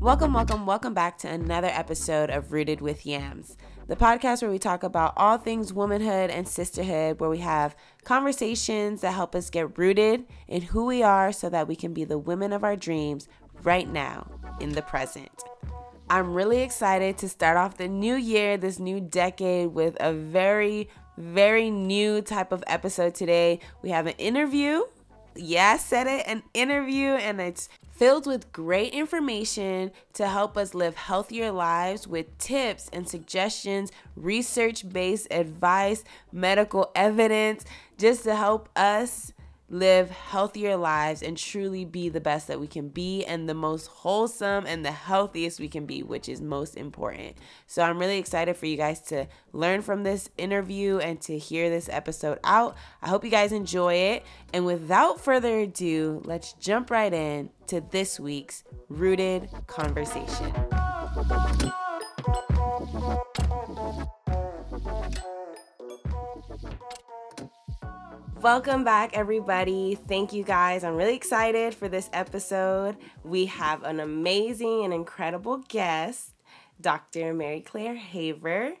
[0.00, 4.58] Welcome, welcome, welcome back to another episode of Rooted with Yams, the podcast where we
[4.58, 9.76] talk about all things womanhood and sisterhood, where we have conversations that help us get
[9.76, 13.28] rooted in who we are so that we can be the women of our dreams
[13.62, 14.26] right now
[14.58, 15.42] in the present.
[16.08, 20.88] I'm really excited to start off the new year, this new decade, with a very,
[21.18, 23.60] very new type of episode today.
[23.82, 24.80] We have an interview.
[25.42, 30.74] Yeah, I said it, an interview, and it's filled with great information to help us
[30.74, 37.64] live healthier lives with tips and suggestions, research based advice, medical evidence,
[37.96, 39.32] just to help us
[39.70, 43.86] live healthier lives and truly be the best that we can be and the most
[43.86, 47.36] wholesome and the healthiest we can be, which is most important.
[47.68, 51.70] So I'm really excited for you guys to learn from this interview and to hear
[51.70, 52.76] this episode out.
[53.00, 54.24] I hope you guys enjoy it.
[54.52, 60.52] And without further ado, let's jump right in to this week's Rooted Conversation.
[68.40, 69.96] Welcome back, everybody.
[70.08, 70.82] Thank you guys.
[70.82, 72.96] I'm really excited for this episode.
[73.22, 76.30] We have an amazing and incredible guest,
[76.80, 77.34] Dr.
[77.34, 78.72] Mary Claire Haver,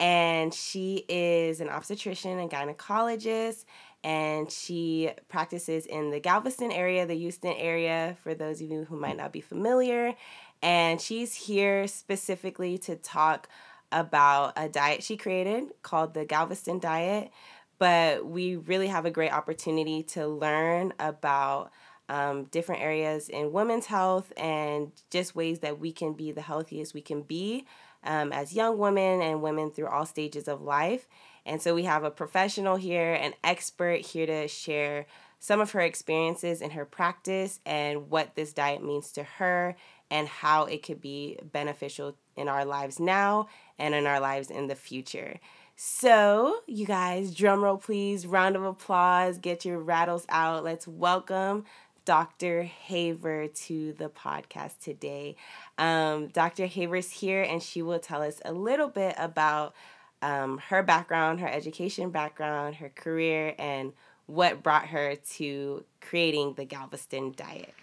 [0.00, 3.66] and she is an obstetrician and gynecologist.
[4.02, 8.98] And she practices in the Galveston area, the Houston area, for those of you who
[8.98, 10.16] might not be familiar.
[10.60, 13.48] And she's here specifically to talk
[13.92, 17.30] about a diet she created called the Galveston Diet
[17.78, 21.70] but we really have a great opportunity to learn about
[22.08, 26.94] um, different areas in women's health and just ways that we can be the healthiest
[26.94, 27.66] we can be
[28.04, 31.08] um, as young women and women through all stages of life.
[31.46, 35.06] And so we have a professional here, an expert here to share
[35.40, 39.76] some of her experiences in her practice and what this diet means to her
[40.10, 44.68] and how it could be beneficial in our lives now and in our lives in
[44.68, 45.38] the future.
[45.76, 50.62] So, you guys, drum roll please, round of applause, get your rattles out.
[50.62, 51.64] Let's welcome
[52.04, 52.62] Dr.
[52.62, 55.34] Haver to the podcast today.
[55.76, 56.66] Um, Dr.
[56.66, 59.74] Haver's here and she will tell us a little bit about
[60.22, 63.92] um, her background, her education background, her career, and
[64.26, 67.74] what brought her to creating the Galveston diet.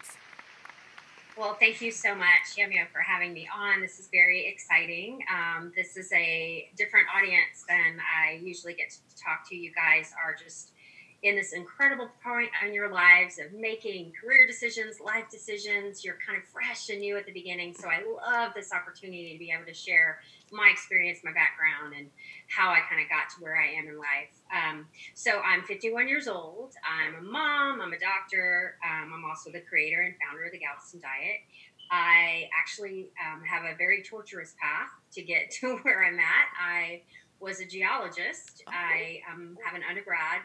[1.42, 3.80] Well, thank you so much, Yamio, for having me on.
[3.80, 5.24] This is very exciting.
[5.28, 9.56] Um, this is a different audience than I usually get to talk to.
[9.56, 10.70] You guys are just
[11.22, 16.04] in this incredible point in your lives of making career decisions, life decisions.
[16.04, 17.74] You're kind of fresh and new at the beginning.
[17.74, 20.18] So I love this opportunity to be able to share
[20.50, 22.08] my experience, my background, and
[22.48, 24.34] how I kind of got to where I am in life.
[24.50, 26.74] Um, so I'm 51 years old.
[26.82, 27.80] I'm a mom.
[27.80, 28.76] I'm a doctor.
[28.84, 31.38] Um, I'm also the creator and founder of the Galveston Diet.
[31.92, 36.46] I actually um, have a very torturous path to get to where I'm at.
[36.60, 37.02] I
[37.38, 38.64] was a geologist.
[38.66, 40.42] I um, have an undergrad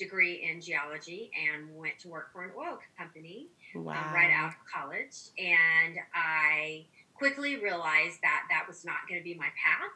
[0.00, 3.92] degree in geology and went to work for an oil company wow.
[3.92, 5.30] um, right out of college.
[5.38, 9.94] And I quickly realized that that was not going to be my path.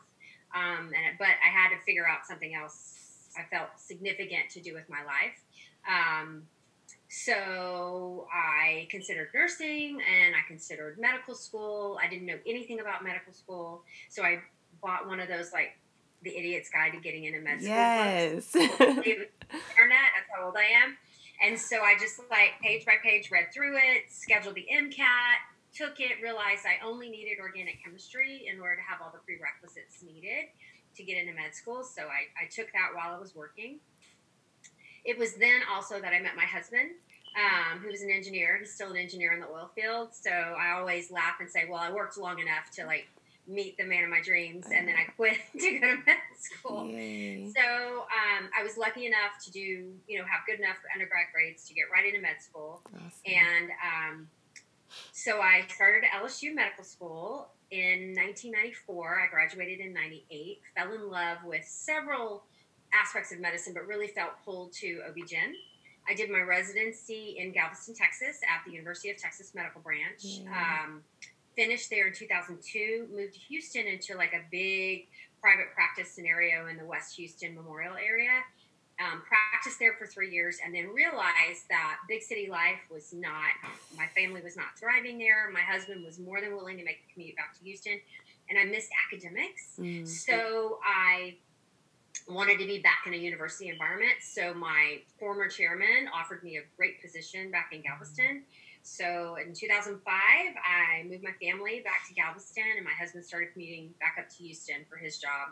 [0.55, 3.01] Um, and but I had to figure out something else
[3.37, 5.43] I felt significant to do with my life.
[5.89, 6.45] Um,
[7.09, 11.99] so I considered nursing and I considered medical school.
[12.03, 14.41] I didn't know anything about medical school, so I
[14.83, 15.79] bought one of those like
[16.25, 17.75] the idiot's guide to getting into med school.
[17.75, 18.55] Yes.
[18.57, 18.99] internet.
[19.77, 20.97] That's how old I am.
[21.43, 25.37] And so I just like page by page read through it, scheduled the MCAT,
[25.75, 30.03] took it, realized I only needed organic chemistry in order to have all the prerequisites
[30.03, 30.47] needed
[30.97, 31.83] to get into med school.
[31.83, 33.81] So I, I took that while I was working.
[35.05, 36.91] It was then also that I met my husband,
[37.37, 38.57] um, who was an engineer.
[38.59, 40.11] He's still an engineer in the oil field.
[40.13, 43.07] So I always laugh and say, well, I worked long enough to like
[43.47, 46.87] meet the man of my dreams and then I quit to go to med school.
[46.87, 47.53] Yay.
[47.55, 51.67] So um, I was lucky enough to do, you know, have good enough undergrad grades
[51.69, 52.81] to get right into med school.
[52.87, 53.11] Awesome.
[53.27, 54.29] And um,
[55.13, 59.23] so I started LSU Medical School in 1994.
[59.23, 62.45] I graduated in 98, fell in love with several
[62.95, 65.53] aspects of medicine, but really felt pulled to OB-GYN.
[66.09, 70.19] I did my residency in Galveston, Texas at the University of Texas Medical Branch.
[70.21, 70.83] Yeah.
[70.85, 71.03] Um,
[71.57, 75.09] finished there in 2002, moved to Houston into like a big
[75.41, 78.43] private practice scenario in the West Houston Memorial area.
[79.01, 83.51] Um, practiced there for three years and then realized that big city life was not,
[83.99, 85.51] my family was not thriving there.
[85.53, 87.99] My husband was more than willing to make the commute back to Houston
[88.49, 89.73] and I missed academics.
[89.79, 90.07] Mm.
[90.07, 91.37] So I
[92.29, 94.15] wanted to be back in a university environment.
[94.23, 98.43] So my former chairman offered me a great position back in Galveston
[98.85, 103.95] So in 2005, I moved my family back to Galveston, and my husband started commuting
[103.99, 105.49] back up to Houston for his job.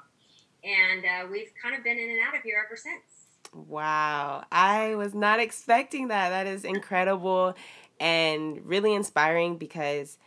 [0.62, 3.32] And uh, we've kind of been in and out of here ever since.
[3.54, 4.44] Wow.
[4.52, 6.28] I was not expecting that.
[6.28, 7.56] That is incredible
[7.98, 10.18] and really inspiring because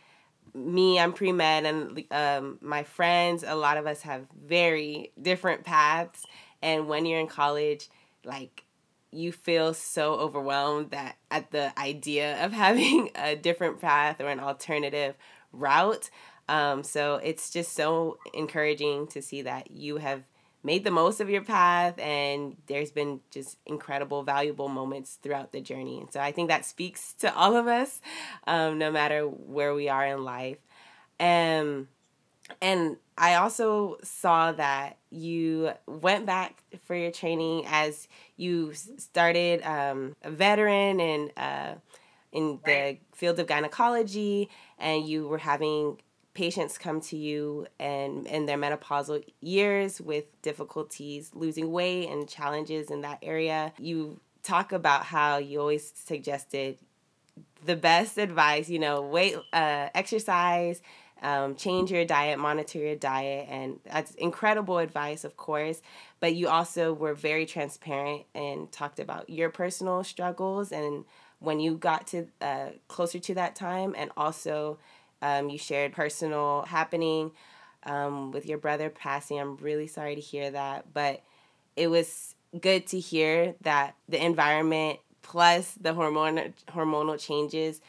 [0.52, 5.62] me, I'm pre med, and um, my friends, a lot of us have very different
[5.64, 6.26] paths.
[6.60, 7.88] And when you're in college,
[8.24, 8.65] like
[9.10, 14.40] you feel so overwhelmed that at the idea of having a different path or an
[14.40, 15.14] alternative
[15.52, 16.10] route.
[16.48, 20.22] Um, so it's just so encouraging to see that you have
[20.66, 25.60] made the most of your path and there's been just incredible valuable moments throughout the
[25.60, 28.00] journey and so i think that speaks to all of us
[28.48, 30.58] um, no matter where we are in life
[31.20, 31.86] um,
[32.60, 40.14] and i also saw that you went back for your training as you started um,
[40.22, 41.74] a veteran and uh,
[42.32, 44.48] in the field of gynecology
[44.78, 45.96] and you were having
[46.36, 52.90] patients come to you and in their menopausal years with difficulties losing weight and challenges
[52.90, 53.72] in that area.
[53.78, 56.76] You talk about how you always suggested
[57.64, 60.82] the best advice, you know, weight, uh, exercise,
[61.22, 65.80] um, change your diet, monitor your diet, and that's incredible advice, of course.
[66.20, 71.04] But you also were very transparent and talked about your personal struggles and
[71.38, 74.78] when you got to uh, closer to that time, and also
[75.22, 77.30] um, you shared personal happening
[77.84, 79.38] um, with your brother passing.
[79.38, 81.22] I'm really sorry to hear that, but
[81.76, 87.80] it was good to hear that the environment plus the hormone hormonal changes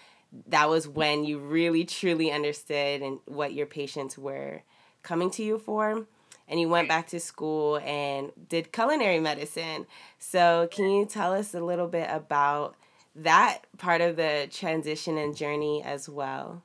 [0.48, 4.62] that was when you really truly understood and what your patients were
[5.04, 6.06] coming to you for
[6.50, 9.86] and you went back to school and did culinary medicine
[10.20, 12.76] so can you tell us a little bit about
[13.16, 16.62] that part of the transition and journey as well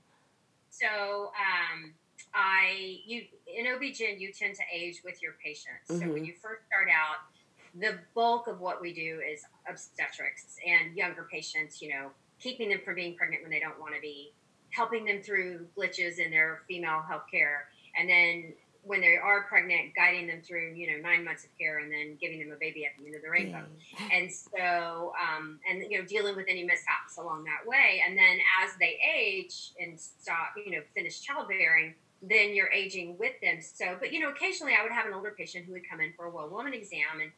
[0.71, 1.93] so um,
[2.35, 5.89] I you in OB-GYN you tend to age with your patients.
[5.89, 5.99] Mm-hmm.
[5.99, 6.25] So when mm-hmm.
[6.25, 7.19] you first start out,
[7.79, 11.83] the bulk of what we do is obstetrics and younger patients.
[11.83, 12.11] You know,
[12.43, 14.33] keeping them from being pregnant when they don't want to be,
[14.71, 17.69] helping them through glitches in their female health care,
[17.99, 18.53] and then
[18.85, 22.19] when they are pregnant, guiding them through, you know, nine months of care and then
[22.21, 23.65] giving them a baby at the end of the rainbow.
[24.13, 28.03] And so, um, and, you know, dealing with any mishaps along that way.
[28.05, 33.35] And then as they age and stop, you know, finish childbearing, then you're aging with
[33.41, 33.59] them.
[33.63, 36.13] So, but, you know, occasionally I would have an older patient who would come in
[36.17, 37.21] for a well woman exam.
[37.21, 37.31] And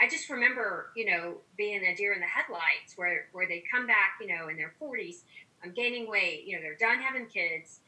[0.00, 3.86] I just remember, you know, being a deer in the headlights where, where they come
[3.86, 5.22] back, you know, in their 40s,
[5.64, 7.80] I'm gaining weight, you know, they're done having kids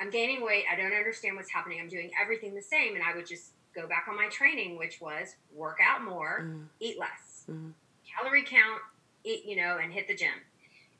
[0.00, 0.64] I'm gaining weight.
[0.72, 1.78] I don't understand what's happening.
[1.78, 2.94] I'm doing everything the same.
[2.94, 6.64] And I would just go back on my training, which was work out more, mm.
[6.80, 7.72] eat less, mm.
[8.16, 8.80] calorie count,
[9.24, 10.32] eat, you know, and hit the gym.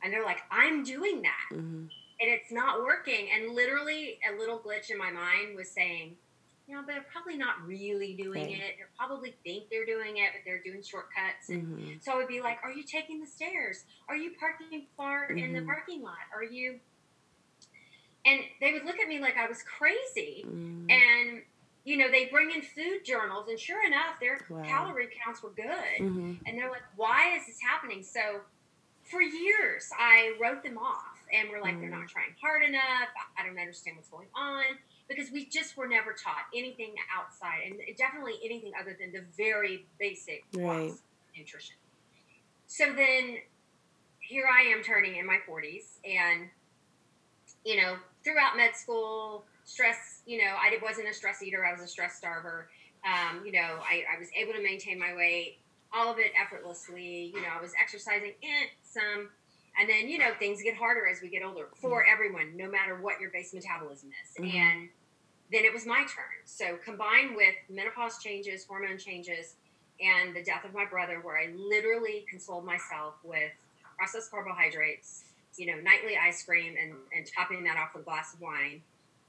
[0.04, 1.56] And they're like, I'm doing that.
[1.56, 1.88] Mm.
[2.20, 3.28] And it's not working.
[3.34, 6.16] And literally, a little glitch in my mind was saying,
[6.70, 8.54] you know, but they're probably not really doing okay.
[8.54, 8.76] it.
[8.78, 11.48] They probably think they're doing it, but they're doing shortcuts.
[11.48, 11.90] And mm-hmm.
[12.00, 13.84] so I would be like, Are you taking the stairs?
[14.08, 15.38] Are you parking far mm-hmm.
[15.38, 15.68] in the mm-hmm.
[15.68, 16.22] parking lot?
[16.34, 16.78] Are you
[18.26, 20.44] and they would look at me like I was crazy.
[20.46, 20.90] Mm.
[20.90, 21.42] And
[21.84, 24.62] you know, they bring in food journals, and sure enough, their wow.
[24.62, 25.98] calorie counts were good.
[25.98, 26.34] Mm-hmm.
[26.44, 28.20] And they're like, "Why is this happening?" So,
[29.02, 31.80] for years, I wrote them off, and we're like.
[31.80, 32.08] "They're not mm.
[32.08, 33.08] trying hard enough.
[33.38, 34.64] I don't understand what's going on."
[35.10, 39.84] Because we just were never taught anything outside, and definitely anything other than the very
[39.98, 40.92] basic right.
[41.36, 41.74] nutrition.
[42.68, 43.38] So then,
[44.20, 46.48] here I am turning in my forties, and
[47.64, 51.82] you know, throughout med school, stress, you know, I wasn't a stress eater, I was
[51.82, 52.64] a stress starver.
[53.04, 55.58] Um, you know, I, I was able to maintain my weight,
[55.92, 57.32] all of it effortlessly.
[57.34, 59.30] You know, I was exercising and some.
[59.78, 62.12] And then, you know, things get harder as we get older for mm-hmm.
[62.12, 64.44] everyone, no matter what your base metabolism is.
[64.44, 64.56] Mm-hmm.
[64.56, 64.88] And
[65.52, 66.40] then it was my turn.
[66.44, 69.56] So, combined with menopause changes, hormone changes,
[70.00, 73.50] and the death of my brother, where I literally consoled myself with
[73.98, 75.24] processed carbohydrates,
[75.56, 78.80] you know, nightly ice cream and, and topping that off with a glass of wine.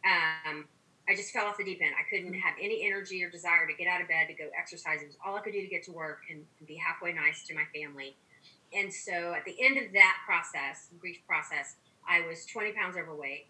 [0.06, 0.66] Um,
[1.10, 1.94] I just fell off the deep end.
[2.00, 5.01] I couldn't have any energy or desire to get out of bed to go exercise.
[5.01, 7.56] It was all I could do to get to work and, be halfway nice to
[7.56, 8.16] my family.
[8.72, 11.75] And so at the end of that process, grief process,
[12.08, 13.48] I was 20 pounds overweight,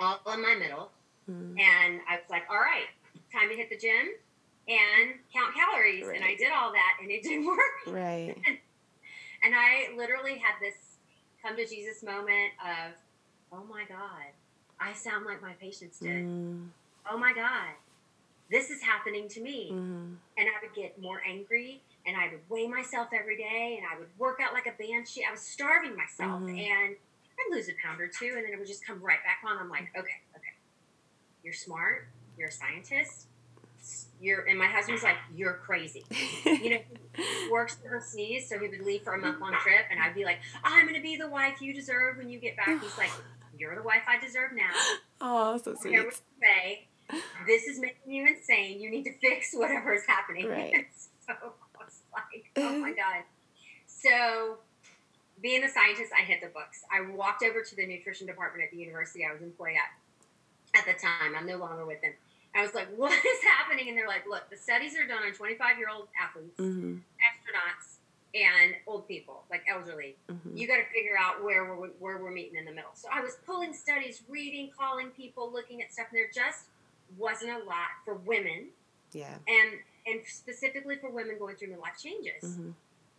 [0.00, 0.90] all in my middle.
[1.30, 1.58] Mm.
[1.58, 2.88] And I was like, all right,
[3.32, 4.14] time to hit the gym
[4.68, 6.06] and count calories.
[6.06, 6.16] Right.
[6.16, 7.58] And I did all that and it didn't work.
[7.86, 8.36] Right.
[9.42, 10.74] and I literally had this
[11.42, 12.92] come to Jesus moment of,
[13.52, 14.32] oh my God,
[14.80, 16.24] I sound like my patients did.
[16.24, 16.68] Mm.
[17.10, 17.76] Oh my God,
[18.50, 19.70] this is happening to me.
[19.72, 20.16] Mm.
[20.38, 23.98] And I would get more angry and I would weigh myself every day and I
[23.98, 25.22] would work out like a banshee.
[25.26, 26.40] I was starving myself.
[26.42, 26.58] Mm-hmm.
[26.58, 26.96] And
[27.34, 29.58] I'd lose a pound or two, and then it would just come right back on.
[29.58, 30.22] I'm like, okay,
[31.44, 32.08] you're smart,
[32.38, 33.26] you're a scientist,
[34.20, 36.04] you're, and my husband's like, you're crazy.
[36.44, 36.78] you know,
[37.16, 40.24] he works overseas, so he would leave for a month long trip, and I'd be
[40.24, 42.80] like, I'm going to be the wife you deserve when you get back.
[42.80, 43.10] He's like,
[43.58, 44.70] you're the wife I deserve now.
[45.20, 45.90] Oh, so sweet.
[45.92, 46.10] Here
[46.40, 46.88] say,
[47.46, 48.80] this is making you insane.
[48.80, 50.48] You need to fix whatever is happening.
[50.48, 50.86] Right.
[51.26, 53.22] so I was like, oh my god.
[53.86, 54.58] So
[55.40, 56.82] being a scientist, I hit the books.
[56.90, 59.92] I walked over to the nutrition department at the university I was employed at
[60.74, 61.34] at the time.
[61.36, 62.12] I'm no longer with them.
[62.54, 63.88] I was like, what is happening?
[63.88, 66.96] And they're like, look, the studies are done on 25 year old athletes, mm-hmm.
[67.18, 67.96] astronauts,
[68.34, 70.16] and old people, like elderly.
[70.30, 70.56] Mm-hmm.
[70.56, 72.90] You got to figure out where we're, where we're meeting in the middle.
[72.94, 76.66] So I was pulling studies, reading, calling people, looking at stuff, and there just
[77.18, 78.68] wasn't a lot for women.
[79.12, 79.34] Yeah.
[79.46, 82.44] And and specifically for women going through midlife changes.
[82.44, 82.70] Mm-hmm.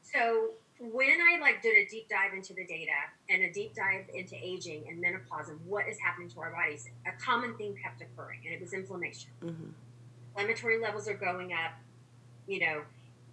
[0.04, 2.92] So when I like did a deep dive into the data
[3.30, 6.90] and a deep dive into aging and menopause and what is happening to our bodies,
[7.06, 9.30] a common thing kept occurring, and it was inflammation.
[9.44, 9.70] Mm-hmm.
[10.36, 11.72] Inflammatory levels are going up.
[12.48, 12.82] You know,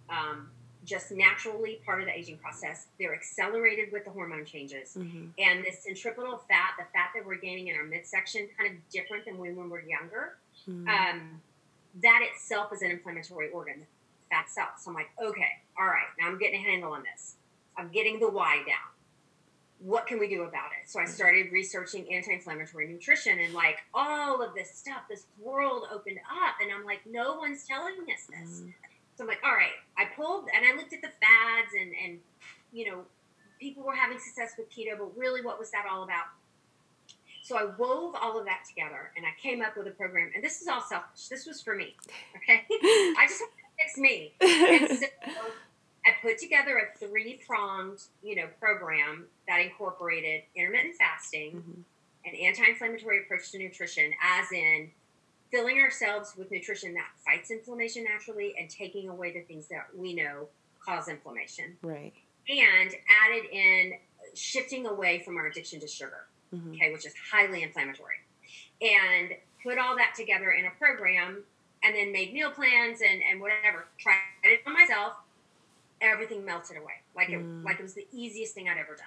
[0.09, 0.49] um,
[0.85, 2.87] just naturally part of the aging process.
[2.99, 5.27] They're accelerated with the hormone changes, mm-hmm.
[5.39, 9.25] and this centripetal fat, the fat that we're gaining in our midsection, kind of different
[9.25, 10.37] than when, when we're younger.
[10.69, 10.89] Mm-hmm.
[10.89, 11.41] Um,
[12.03, 13.87] that itself is an inflammatory organ
[14.33, 14.81] fat cells.
[14.81, 17.37] So I'm like, okay, all right, now I'm getting a handle on this.
[17.77, 18.89] I'm getting the why down.
[19.79, 20.89] What can we do about it?
[20.89, 26.19] So I started researching anti-inflammatory nutrition and like all of this stuff, this world opened
[26.19, 28.61] up, and I'm like, no one's telling us this.
[28.61, 28.75] Mm.
[29.17, 32.19] So I'm like, all right, I pulled and I looked at the fads and and
[32.73, 33.03] you know,
[33.61, 36.25] people were having success with keto, but really, what was that all about?
[37.43, 40.31] So I wove all of that together and I came up with a program.
[40.35, 41.27] And this is all selfish.
[41.29, 41.97] This was for me.
[42.37, 42.65] Okay.
[42.71, 43.43] I just
[43.93, 44.35] it's me.
[44.41, 45.07] And so
[46.05, 51.81] I put together a three pronged, you know, program that incorporated intermittent fasting, mm-hmm.
[52.25, 54.91] an anti-inflammatory approach to nutrition, as in
[55.51, 60.15] filling ourselves with nutrition that fights inflammation naturally and taking away the things that we
[60.15, 60.49] know
[60.85, 61.77] cause inflammation.
[61.83, 62.13] Right.
[62.49, 62.91] And
[63.25, 63.93] added in
[64.35, 66.73] shifting away from our addiction to sugar, mm-hmm.
[66.73, 68.17] okay, which is highly inflammatory.
[68.81, 69.33] And
[69.63, 71.45] put all that together in a program
[71.83, 73.87] and then made meal plans and, and whatever.
[73.99, 75.15] Tried it on myself.
[76.01, 77.03] Everything melted away.
[77.15, 77.65] Like it mm.
[77.65, 79.07] like it was the easiest thing I'd ever done.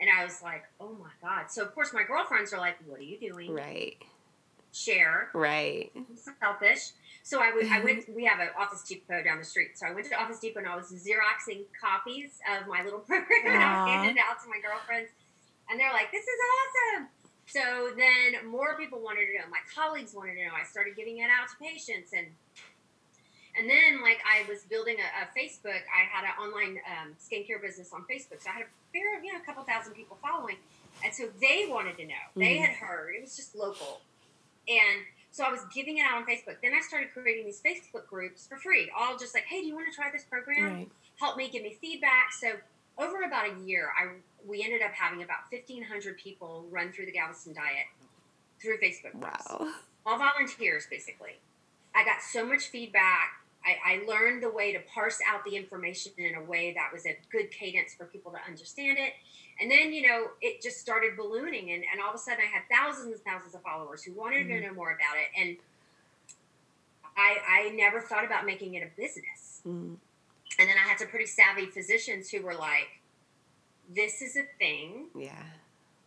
[0.00, 1.50] And I was like, oh my God.
[1.50, 3.52] So of course my girlfriends are like, What are you doing?
[3.52, 3.96] Right.
[4.72, 5.28] Share.
[5.34, 5.92] Right.
[6.40, 6.92] selfish.
[7.22, 9.72] So I would I went we have an Office Depot down the street.
[9.74, 13.46] So I went to Office Depot and I was Xeroxing copies of my little program
[13.46, 15.10] and I was handing it out to my girlfriends.
[15.70, 17.08] And they're like, This is awesome.
[17.52, 19.44] So then more people wanted to know.
[19.52, 20.56] My colleagues wanted to know.
[20.56, 22.28] I started giving it out to patients and
[23.52, 25.84] and then like I was building a, a Facebook.
[25.84, 29.32] I had an online um, skincare business on Facebook, so I had a fair, you
[29.32, 30.56] know, a couple thousand people following,
[31.04, 32.24] and so they wanted to know.
[32.30, 32.40] Mm-hmm.
[32.40, 33.14] They had heard.
[33.14, 34.00] It was just local,
[34.66, 36.56] and so I was giving it out on Facebook.
[36.62, 39.74] Then I started creating these Facebook groups for free, all just like, hey, do you
[39.74, 40.72] want to try this program?
[40.72, 40.88] Right.
[41.20, 42.32] Help me, give me feedback.
[42.32, 42.56] So
[42.98, 44.14] over about a year, I
[44.46, 47.86] we ended up having about 1,500 people run through the Galveston Diet
[48.60, 49.46] through Facebook groups.
[49.48, 49.68] Wow.
[50.04, 51.38] All volunteers, basically.
[51.94, 53.38] I got so much feedback.
[53.64, 57.06] I, I, learned the way to parse out the information in a way that was
[57.06, 59.12] a good cadence for people to understand it.
[59.60, 61.70] And then, you know, it just started ballooning.
[61.70, 64.48] And, and all of a sudden, I had thousands and thousands of followers who wanted
[64.48, 64.62] mm-hmm.
[64.62, 65.40] to know more about it.
[65.40, 65.56] And
[67.16, 69.60] I, I never thought about making it a business.
[69.64, 69.94] Mm-hmm.
[70.58, 73.00] And then I had some pretty savvy physicians who were like,
[73.94, 75.06] this is a thing.
[75.14, 75.42] Yeah.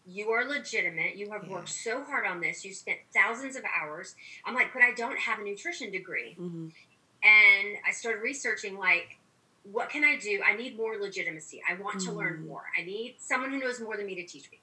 [0.07, 1.15] You are legitimate.
[1.15, 1.53] You have yeah.
[1.53, 2.63] worked so hard on this.
[2.63, 4.15] You spent thousands of hours.
[4.45, 6.35] I'm like, but I don't have a nutrition degree.
[6.39, 6.67] Mm-hmm.
[7.23, 9.17] And I started researching, like,
[9.71, 10.41] what can I do?
[10.47, 11.61] I need more legitimacy.
[11.67, 12.11] I want mm-hmm.
[12.11, 12.47] to learn mm-hmm.
[12.47, 12.65] more.
[12.79, 14.59] I need someone who knows more than me to teach me.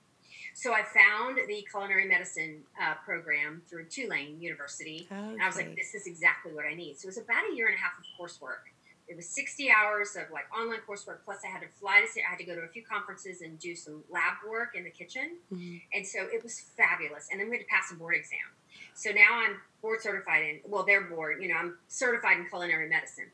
[0.54, 5.08] So I found the culinary medicine uh, program through Tulane University.
[5.10, 5.20] Okay.
[5.20, 6.98] And I was like, this is exactly what I need.
[6.98, 8.71] So it was about a year and a half of coursework
[9.12, 12.22] it was 60 hours of like online coursework plus i had to fly to see,
[12.26, 14.90] i had to go to a few conferences and do some lab work in the
[14.90, 15.76] kitchen mm-hmm.
[15.92, 18.48] and so it was fabulous and then we had to pass a board exam
[18.94, 22.88] so now i'm board certified in well they're board you know i'm certified in culinary
[22.88, 23.28] medicine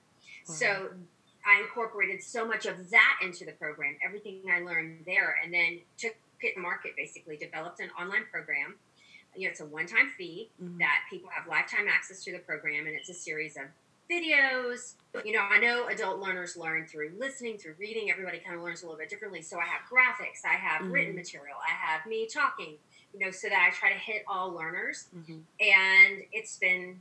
[0.49, 0.55] wow.
[0.55, 0.91] so
[1.47, 5.79] i incorporated so much of that into the program everything i learned there and then
[5.97, 8.75] took it to market basically developed an online program
[9.37, 10.79] you know it's a one-time fee mm-hmm.
[10.79, 13.65] that people have lifetime access to the program and it's a series of
[14.11, 14.95] videos.
[15.25, 18.11] You know, I know adult learners learn through listening, through reading.
[18.11, 19.43] Everybody kind of learns a little bit differently.
[19.43, 20.93] So I have graphics, I have mm-hmm.
[20.93, 22.75] written material, I have me talking,
[23.13, 25.07] you know, so that I try to hit all learners.
[25.17, 25.39] Mm-hmm.
[25.61, 27.01] And it's been,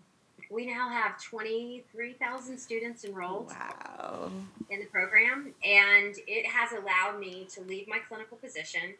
[0.49, 4.31] we now have 23,000 students enrolled wow.
[4.69, 5.53] in the program.
[5.63, 8.95] And it has allowed me to leave my clinical position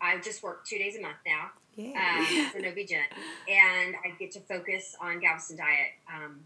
[0.00, 1.50] I just work two days a month now.
[1.76, 1.94] Yay.
[1.94, 3.00] Um, for Novi Gen,
[3.48, 6.40] and I get to focus on Galveston diet um,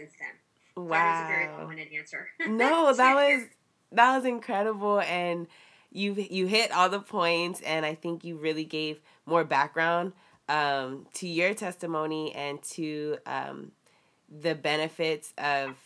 [0.00, 0.86] since then.
[0.86, 0.98] wow.
[0.98, 2.28] That was a very long-winded answer.
[2.48, 3.42] no, that was
[3.92, 5.46] that was incredible and
[5.90, 10.12] you you hit all the points and I think you really gave more background
[10.48, 13.72] um, to your testimony and to um,
[14.28, 15.76] the benefits of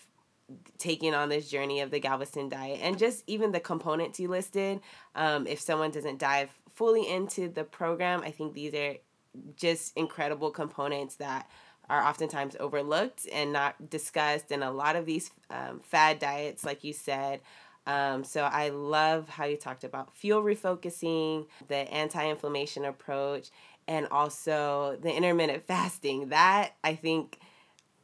[0.76, 4.80] taking on this journey of the Galveston diet and just even the components you listed.
[5.14, 8.96] Um, if someone doesn't dive fully into the program, I think these are
[9.56, 11.48] just incredible components that
[11.88, 16.84] are oftentimes overlooked and not discussed in a lot of these um, fad diets, like
[16.84, 17.40] you said.
[17.86, 23.50] Um, so I love how you talked about fuel refocusing, the anti-inflammation approach,
[23.86, 26.30] and also the intermittent fasting.
[26.30, 27.38] That I think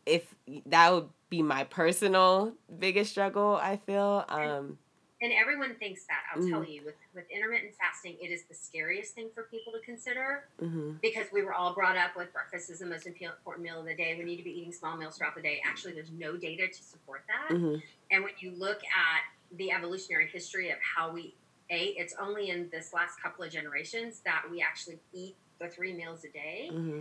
[0.05, 0.35] if
[0.67, 4.25] that would be my personal biggest struggle, I feel.
[4.29, 4.79] Um,
[5.23, 6.21] and everyone thinks that.
[6.33, 6.51] I'll mm-hmm.
[6.51, 10.45] tell you, with with intermittent fasting, it is the scariest thing for people to consider
[10.61, 10.93] mm-hmm.
[11.03, 13.95] because we were all brought up with breakfast is the most important meal of the
[13.95, 14.15] day.
[14.19, 15.61] We need to be eating small meals throughout the day.
[15.65, 17.55] Actually, there's no data to support that.
[17.55, 17.77] Mm-hmm.
[18.11, 21.35] And when you look at the evolutionary history of how we
[21.69, 25.93] ate, it's only in this last couple of generations that we actually eat the three
[25.93, 26.71] meals a day.
[26.73, 27.01] Mm-hmm.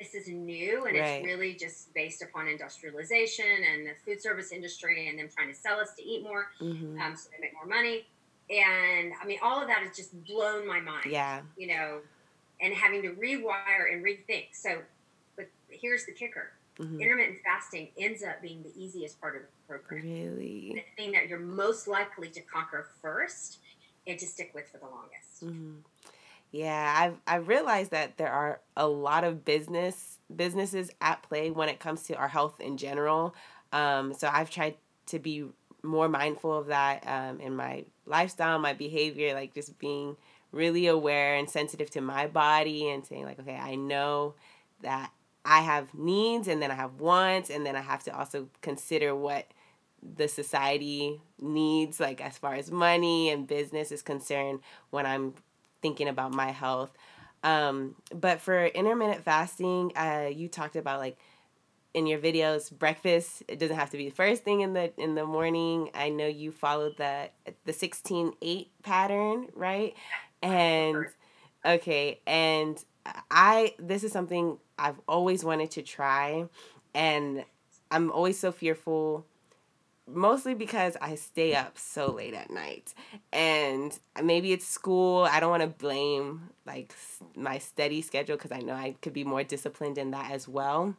[0.00, 1.04] This is new and right.
[1.04, 5.54] it's really just based upon industrialization and the food service industry and them trying to
[5.54, 6.98] sell us to eat more mm-hmm.
[7.00, 8.06] um, so they make more money.
[8.48, 11.06] And I mean, all of that has just blown my mind.
[11.06, 11.42] Yeah.
[11.56, 11.98] You know,
[12.60, 14.48] and having to rewire and rethink.
[14.52, 14.78] So,
[15.36, 17.00] but here's the kicker mm-hmm.
[17.00, 20.02] intermittent fasting ends up being the easiest part of the program.
[20.02, 20.72] Really?
[20.74, 23.58] The thing that you're most likely to conquer first
[24.06, 25.44] and to stick with for the longest.
[25.44, 25.74] Mm-hmm.
[26.52, 31.68] Yeah, I've I've realized that there are a lot of business businesses at play when
[31.68, 33.34] it comes to our health in general.
[33.72, 34.76] Um, so I've tried
[35.06, 35.44] to be
[35.82, 40.16] more mindful of that um, in my lifestyle, my behavior, like just being
[40.52, 44.34] really aware and sensitive to my body and saying like, okay, I know
[44.82, 45.12] that
[45.44, 49.14] I have needs and then I have wants and then I have to also consider
[49.14, 49.46] what
[50.16, 54.60] the society needs like as far as money and business is concerned
[54.90, 55.34] when I'm
[55.82, 56.90] thinking about my health.
[57.42, 61.16] Um, but for intermittent fasting, uh, you talked about like
[61.94, 65.14] in your videos breakfast it doesn't have to be the first thing in the in
[65.14, 67.28] the morning i know you followed the
[67.64, 69.94] the 16 8 pattern right
[70.42, 71.06] and
[71.64, 72.84] okay and
[73.30, 76.46] i this is something i've always wanted to try
[76.94, 77.44] and
[77.90, 79.26] i'm always so fearful
[80.12, 82.94] mostly because I stay up so late at night.
[83.32, 85.24] And maybe it's school.
[85.30, 86.94] I don't want to blame like
[87.36, 90.94] my steady schedule because I know I could be more disciplined in that as well.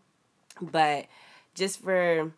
[0.62, 1.08] But
[1.56, 2.32] just for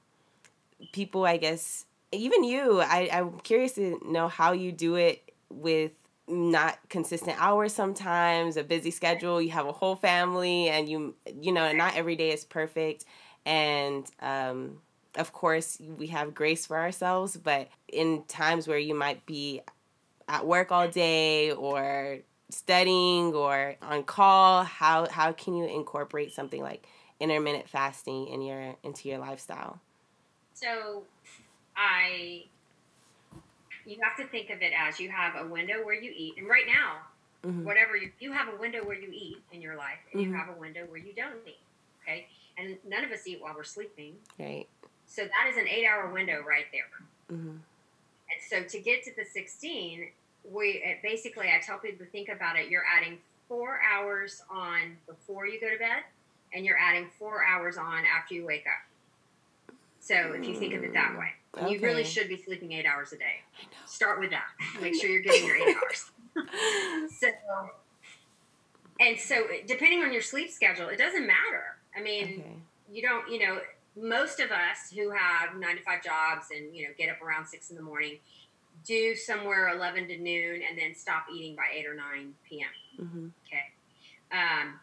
[0.92, 5.92] people, I guess, even you, I, I'm curious to know how you do it with
[6.28, 11.52] not consistent hours sometimes, a busy schedule, you have a whole family and you you
[11.52, 13.06] know, not every day is perfect.
[13.46, 14.80] And um
[15.16, 19.62] of course, we have grace for ourselves, but in times where you might be
[20.28, 26.62] at work all day or studying or on call, how how can you incorporate something
[26.62, 26.88] like
[27.20, 29.80] intermittent fasting in your into your lifestyle?
[30.54, 31.04] So,
[31.76, 32.46] I
[33.86, 36.48] you have to think of it as you have a window where you eat, and
[36.48, 37.66] right now, mm-hmm.
[37.66, 40.32] whatever you, you have a window where you eat in your life, and mm-hmm.
[40.32, 41.60] you have a window where you don't eat.
[42.02, 44.16] Okay, and none of us eat while we're sleeping.
[44.40, 44.68] Right.
[45.08, 47.38] So that is an eight hour window right there.
[47.38, 47.50] Mm-hmm.
[47.50, 50.08] And so to get to the 16,
[50.52, 52.70] we uh, basically, I tell people to think about it.
[52.70, 56.04] You're adding four hours on before you go to bed,
[56.54, 59.76] and you're adding four hours on after you wake up.
[60.00, 61.72] So if you think of it that mm, way, okay.
[61.72, 63.40] you really should be sleeping eight hours a day.
[63.86, 64.48] Start with that.
[64.82, 66.12] Make sure you're getting your eight hours.
[67.20, 67.28] so,
[69.00, 71.78] and so uh, depending on your sleep schedule, it doesn't matter.
[71.96, 72.56] I mean, okay.
[72.92, 73.60] you don't, you know,
[73.96, 77.46] most of us who have nine to five jobs and you know get up around
[77.46, 78.18] six in the morning
[78.86, 82.68] do somewhere 11 to noon and then stop eating by 8 or 9 p.m
[83.06, 83.28] mm-hmm.
[83.48, 83.64] okay.
[84.32, 84.80] Um,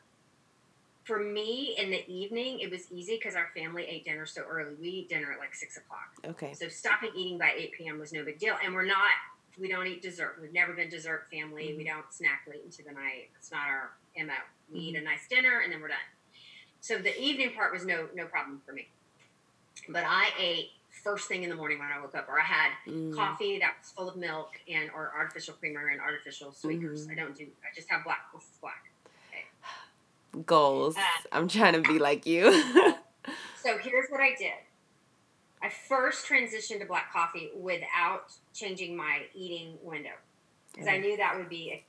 [1.05, 4.75] for me in the evening it was easy because our family ate dinner so early.
[4.81, 6.14] We eat dinner at like 6 o'clock.
[6.25, 6.55] Okay.
[6.55, 8.55] So stopping eating by 8 p.m was no big deal.
[8.64, 9.11] And we're not
[9.59, 10.38] we don't eat dessert.
[10.40, 11.64] We've never been dessert family.
[11.64, 11.79] Mm-hmm.
[11.79, 13.31] we don't snack late into the night.
[13.37, 14.33] It's not our mo
[14.73, 14.88] we mm-hmm.
[14.88, 15.99] eat a nice dinner and then we're done.
[16.81, 18.88] So the evening part was no no problem for me
[19.92, 20.70] but I ate
[21.03, 23.14] first thing in the morning when I woke up, or I had mm.
[23.14, 27.03] coffee that was full of milk and or artificial creamer and artificial sweeteners.
[27.03, 27.12] Mm-hmm.
[27.12, 27.44] I don't do.
[27.44, 28.18] I just have black.
[28.35, 28.90] This is black.
[29.29, 30.42] Okay.
[30.44, 30.96] Goals.
[30.96, 31.00] Uh,
[31.33, 32.53] I'm trying to be like you.
[33.62, 34.53] so here's what I did.
[35.62, 40.11] I first transitioned to black coffee without changing my eating window
[40.72, 41.85] because I knew that would be a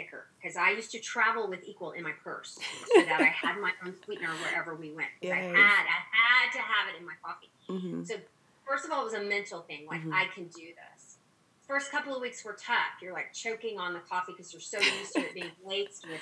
[0.00, 2.58] kicker because I used to travel with equal in my purse
[2.94, 5.08] so that I had my own sweetener wherever we went.
[5.20, 5.32] Yes.
[5.32, 7.50] I had, I had to have it in my coffee.
[7.68, 8.04] Mm-hmm.
[8.04, 8.14] So
[8.66, 9.86] first of all, it was a mental thing.
[9.88, 10.14] Like mm-hmm.
[10.14, 11.16] I can do this.
[11.66, 13.00] First couple of weeks were tough.
[13.00, 16.20] You're like choking on the coffee because you're so used to it being laced with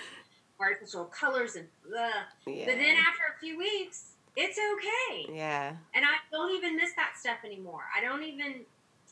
[0.61, 2.09] artificial colors and blah.
[2.47, 2.67] Yeah.
[2.67, 5.35] But then after a few weeks, it's okay.
[5.35, 5.75] Yeah.
[5.95, 7.83] And I don't even miss that stuff anymore.
[7.97, 8.61] I don't even.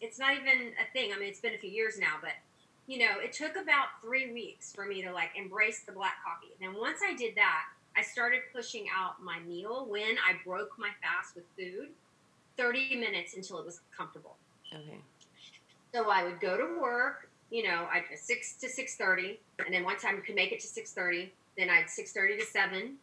[0.03, 1.13] It's not even a thing.
[1.15, 2.33] I mean, it's been a few years now, but
[2.87, 6.53] you know, it took about three weeks for me to like embrace the black coffee.
[6.59, 7.65] And then once I did that,
[7.97, 11.89] I started pushing out my meal when I broke my fast with food
[12.57, 14.37] 30 minutes until it was comfortable.
[14.73, 14.99] Okay.
[15.95, 19.85] So I would go to work, you know, I'd six to six thirty, and then
[19.85, 21.33] one time I could make it to six thirty.
[21.57, 22.97] Then I'd six thirty to seven,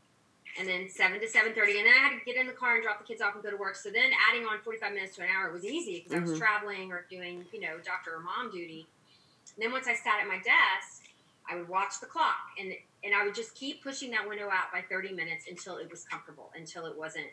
[0.59, 2.75] and then seven to seven thirty, and then I had to get in the car
[2.75, 3.75] and drop the kids off and go to work.
[3.75, 6.19] So then adding on forty five minutes to an hour was easy because mm-hmm.
[6.19, 6.39] I was mm-hmm.
[6.39, 8.85] traveling or doing, you know, doctor or mom duty.
[9.55, 11.03] And then once I sat at my desk,
[11.49, 14.71] I would watch the clock and and I would just keep pushing that window out
[14.71, 17.27] by 30 minutes until it was comfortable, until it wasn't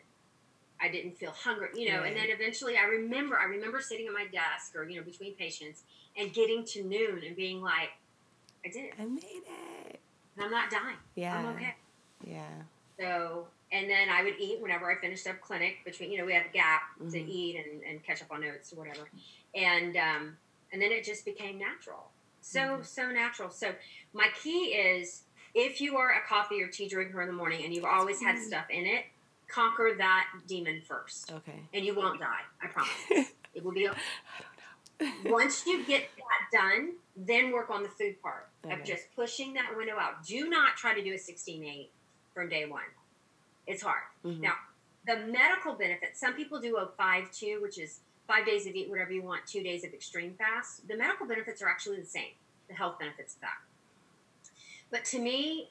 [0.81, 2.07] I didn't feel hungry, you know, right.
[2.07, 5.33] and then eventually I remember I remember sitting at my desk or, you know, between
[5.35, 5.83] patients
[6.17, 7.89] and getting to noon and being like,
[8.65, 8.93] I did it.
[8.99, 9.99] I made it.
[10.35, 10.97] And I'm not dying.
[11.15, 11.37] Yeah.
[11.37, 11.75] I'm okay.
[12.25, 12.47] Yeah.
[12.99, 16.33] So and then I would eat whenever I finished up clinic between you know, we
[16.33, 17.11] had a gap mm-hmm.
[17.11, 19.07] to eat and, and catch up on notes or whatever.
[19.55, 20.37] And um
[20.71, 22.83] and then it just became natural so mm-hmm.
[22.83, 23.49] so natural.
[23.49, 23.73] So
[24.13, 27.73] my key is if you are a coffee or tea drinker in the morning and
[27.73, 29.05] you've always had stuff in it,
[29.47, 31.31] conquer that demon first.
[31.31, 31.59] Okay.
[31.73, 32.41] And you won't die.
[32.61, 33.31] I promise.
[33.53, 33.99] it will be okay.
[35.25, 38.73] Once you get that done, then work on the food part okay.
[38.73, 40.23] of just pushing that window out.
[40.25, 41.87] Do not try to do a 16-8
[42.35, 42.83] from day one.
[43.65, 44.03] It's hard.
[44.23, 44.41] Mm-hmm.
[44.41, 44.53] Now,
[45.07, 48.01] the medical benefits, some people do a 5-2, which is
[48.31, 51.61] five days of eat whatever you want, two days of extreme fast, the medical benefits
[51.61, 52.31] are actually the same,
[52.69, 53.57] the health benefits of that.
[54.89, 55.69] But to me,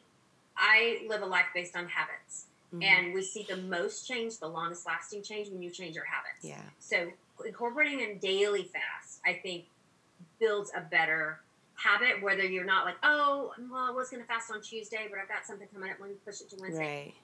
[0.56, 2.46] I live a life based on habits.
[2.74, 2.82] Mm-hmm.
[2.82, 6.44] And we see the most change, the longest lasting change when you change your habits.
[6.44, 6.62] Yeah.
[6.78, 7.08] So
[7.44, 9.64] incorporating a daily fast, I think,
[10.38, 11.40] builds a better
[11.74, 12.22] habit.
[12.22, 15.28] Whether you're not like, oh, well, I was going to fast on Tuesday, but I've
[15.28, 15.96] got something coming up.
[15.98, 17.14] Let me push it to Wednesday.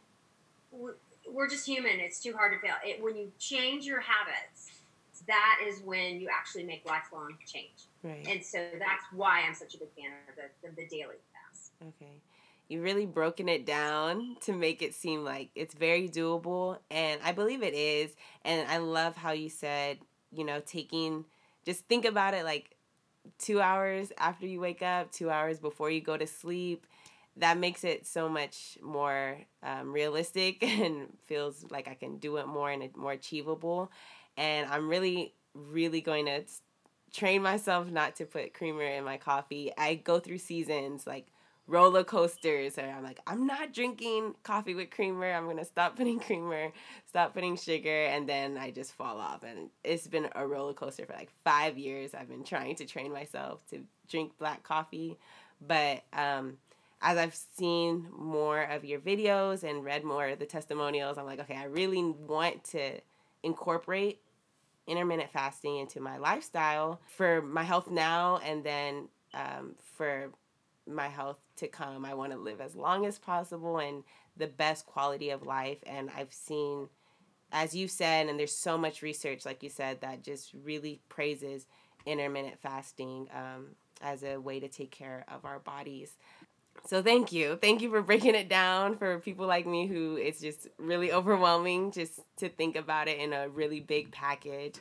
[0.72, 0.94] Right.
[1.28, 2.00] We're just human.
[2.00, 2.76] It's too hard to fail.
[2.84, 4.70] It, when you change your habits,
[5.26, 7.88] that is when you actually make lifelong change.
[8.02, 8.26] Right.
[8.28, 11.72] And so that's why I'm such a big fan of the, of the daily fast.
[11.82, 12.20] Okay.
[12.68, 16.78] You've really broken it down to make it seem like it's very doable.
[16.90, 18.14] And I believe it is.
[18.44, 19.98] And I love how you said,
[20.32, 21.24] you know, taking,
[21.64, 22.76] just think about it like
[23.38, 26.86] two hours after you wake up, two hours before you go to sleep.
[27.38, 32.48] That makes it so much more um, realistic and feels like I can do it
[32.48, 33.92] more and more achievable
[34.36, 36.44] and I'm really, really going to
[37.12, 39.72] train myself not to put creamer in my coffee.
[39.76, 41.26] I go through seasons like
[41.66, 45.32] roller coasters, or I'm like, I'm not drinking coffee with creamer.
[45.32, 46.72] I'm gonna stop putting creamer,
[47.06, 49.42] stop putting sugar, and then I just fall off.
[49.42, 52.14] And it's been a roller coaster for like five years.
[52.14, 55.18] I've been trying to train myself to drink black coffee,
[55.66, 56.58] but um,
[57.02, 61.40] as I've seen more of your videos and read more of the testimonials, I'm like,
[61.40, 63.00] okay, I really want to
[63.42, 64.20] incorporate
[64.86, 70.30] intermittent fasting into my lifestyle for my health now and then um, for
[70.86, 72.04] my health to come.
[72.04, 74.04] I want to live as long as possible and
[74.36, 75.78] the best quality of life.
[75.86, 76.88] And I've seen,
[77.52, 81.66] as you said, and there's so much research, like you said, that just really praises
[82.04, 83.68] intermittent fasting um,
[84.00, 86.16] as a way to take care of our bodies.
[86.84, 87.58] So thank you.
[87.60, 91.90] Thank you for breaking it down for people like me who it's just really overwhelming
[91.90, 94.76] just to think about it in a really big package.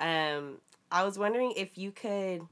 [0.00, 0.58] Um,
[0.90, 2.42] I was wondering if you could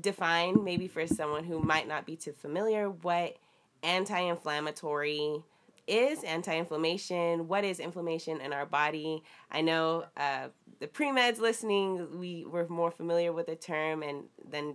[0.00, 3.36] define maybe for someone who might not be too familiar what
[3.82, 5.42] anti-inflammatory
[5.86, 9.22] is anti-inflammation what is inflammation in our body
[9.52, 10.48] i know uh,
[10.80, 14.74] the pre-meds listening we were more familiar with the term and then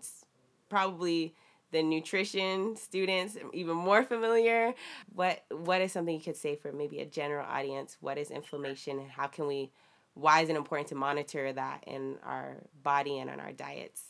[0.70, 1.34] probably
[1.72, 4.74] the nutrition students even more familiar.
[5.14, 7.98] What what is something you could say for maybe a general audience?
[8.02, 9.72] What is inflammation and how can we
[10.16, 14.04] why is it important to monitor that in our body and in our diets?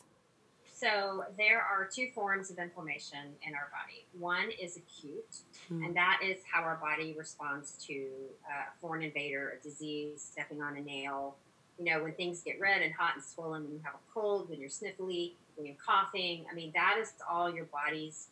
[0.73, 4.05] So there are two forms of inflammation in our body.
[4.17, 5.83] One is acute mm-hmm.
[5.83, 10.77] and that is how our body responds to a foreign invader a disease stepping on
[10.77, 11.35] a nail.
[11.77, 14.49] You know when things get red and hot and swollen when you have a cold
[14.49, 16.45] when you're sniffly when you're coughing.
[16.49, 18.27] I mean, that is all your body's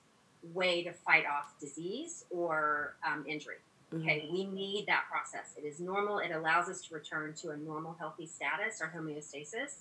[0.53, 3.57] way to fight off disease or um, injury.
[3.93, 4.03] Mm-hmm.
[4.03, 5.53] Okay, we need that process.
[5.57, 6.19] It is normal.
[6.19, 9.79] It allows us to return to a normal, healthy status or homeostasis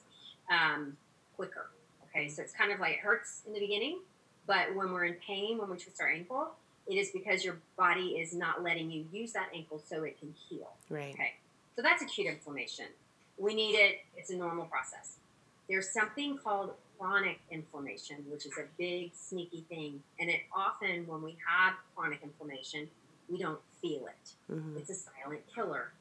[0.51, 0.97] um,
[1.37, 1.71] quicker.
[2.11, 4.01] Okay, so it's kind of like it hurts in the beginning,
[4.47, 6.51] But when we're in pain, when we twist our ankle,
[6.87, 10.35] it is because your body is not letting you use that ankle so it can
[10.49, 10.73] heal.
[10.89, 11.15] Right.
[11.15, 11.35] Okay.
[11.75, 12.87] So that's acute inflammation.
[13.39, 13.97] We need it.
[14.17, 15.17] It's a normal process.
[15.69, 20.03] There's something called chronic inflammation, which is a big, sneaky thing.
[20.21, 22.89] And it often, when we have chronic inflammation,
[23.29, 24.53] we don't feel it.
[24.53, 24.79] Mm-hmm.
[24.79, 25.93] It's a silent killer.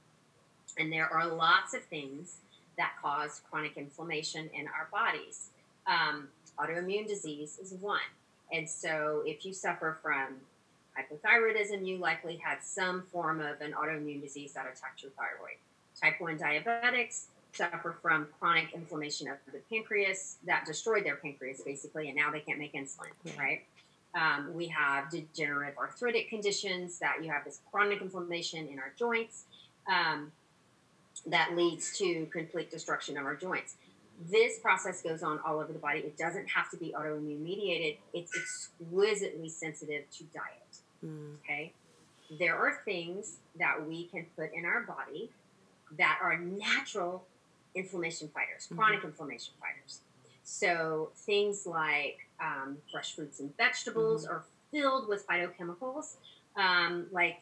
[0.77, 2.37] And there are lots of things
[2.77, 5.49] that cause chronic inflammation in our bodies.
[5.87, 6.27] Um,
[6.59, 7.99] autoimmune disease is one.
[8.51, 10.35] And so, if you suffer from
[10.97, 15.57] hypothyroidism, you likely had some form of an autoimmune disease that attacked your thyroid.
[15.99, 17.25] Type 1 diabetics
[17.55, 22.39] suffer from chronic inflammation of the pancreas that destroyed their pancreas, basically, and now they
[22.39, 23.33] can't make insulin, Yeah.
[23.39, 23.65] right?
[24.13, 29.45] Um, we have degenerative arthritic conditions that you have this chronic inflammation in our joints
[29.87, 30.31] um,
[31.25, 33.75] that leads to complete destruction of our joints.
[34.31, 35.99] This process goes on all over the body.
[35.99, 37.97] It doesn't have to be autoimmune mediated.
[38.13, 40.77] It's exquisitely sensitive to diet.
[41.05, 41.35] Mm.
[41.43, 41.73] Okay.
[42.39, 45.29] There are things that we can put in our body
[45.97, 47.25] that are natural
[47.75, 48.77] inflammation fighters, Mhm.
[48.77, 50.01] chronic inflammation fighters.
[50.43, 56.15] So things like um, fresh fruits and vegetables are filled with phytochemicals,
[56.55, 57.41] um, like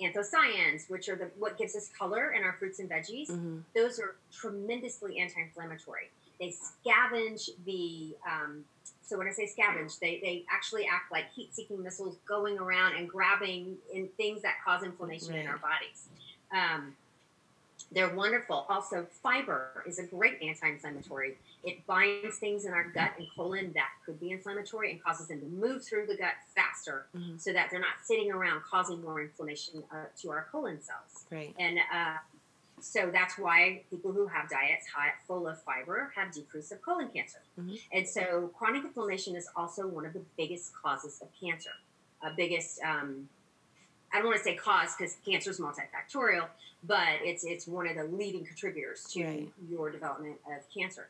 [0.00, 3.60] anthocyanins, which are the what gives us color in our fruits and veggies Mm-hmm.
[3.74, 6.10] those are tremendously anti-inflammatory.
[6.40, 8.16] They scavenge the.
[8.28, 8.64] Um,
[9.02, 13.08] so when I say scavenge, they, they actually act like heat-seeking missiles, going around and
[13.08, 16.08] grabbing in things that cause inflammation in our bodies.
[16.52, 16.96] Um,
[17.94, 18.66] they're wonderful.
[18.68, 21.38] Also, fiber is a great anti-inflammatory.
[21.62, 25.40] It binds things in our gut and colon that could be inflammatory and causes them
[25.40, 27.40] to move through the gut faster, Mhm.
[27.40, 31.24] so that they're not sitting around causing more inflammation uh, to our colon cells.
[31.30, 31.54] Right.
[31.58, 32.18] And uh,
[32.80, 37.08] so that's why people who have diets high, full of fiber have decrease of colon
[37.10, 37.38] cancer.
[37.58, 37.80] Mhm.
[37.92, 41.70] And so chronic inflammation is also one of the biggest causes of cancer.
[42.20, 43.28] Uh, biggest, um,
[44.14, 46.46] I don't want to say cause because cancer is multifactorial,
[46.84, 49.52] but it's it's one of the leading contributors to Right.
[49.68, 51.08] your development of cancer.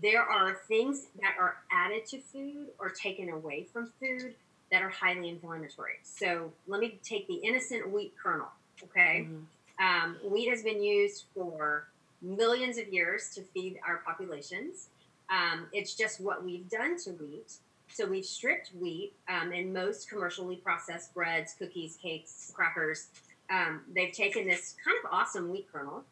[0.00, 4.36] There are things that are added to food or taken away from food
[4.70, 5.94] that are highly inflammatory.
[6.04, 8.48] So let me take the innocent wheat kernel.
[8.84, 9.26] Okay.
[9.28, 9.46] Mhm.
[9.80, 11.88] Um, wheat has been used for
[12.22, 14.88] millions of years to feed our populations.
[15.28, 17.58] Um, it's just what we've done to wheat.
[17.96, 23.08] So we've stripped wheat um, and most commercially processed breads, cookies, cakes, crackers.
[23.48, 26.04] Um, they've taken this kind of awesome wheat kernel.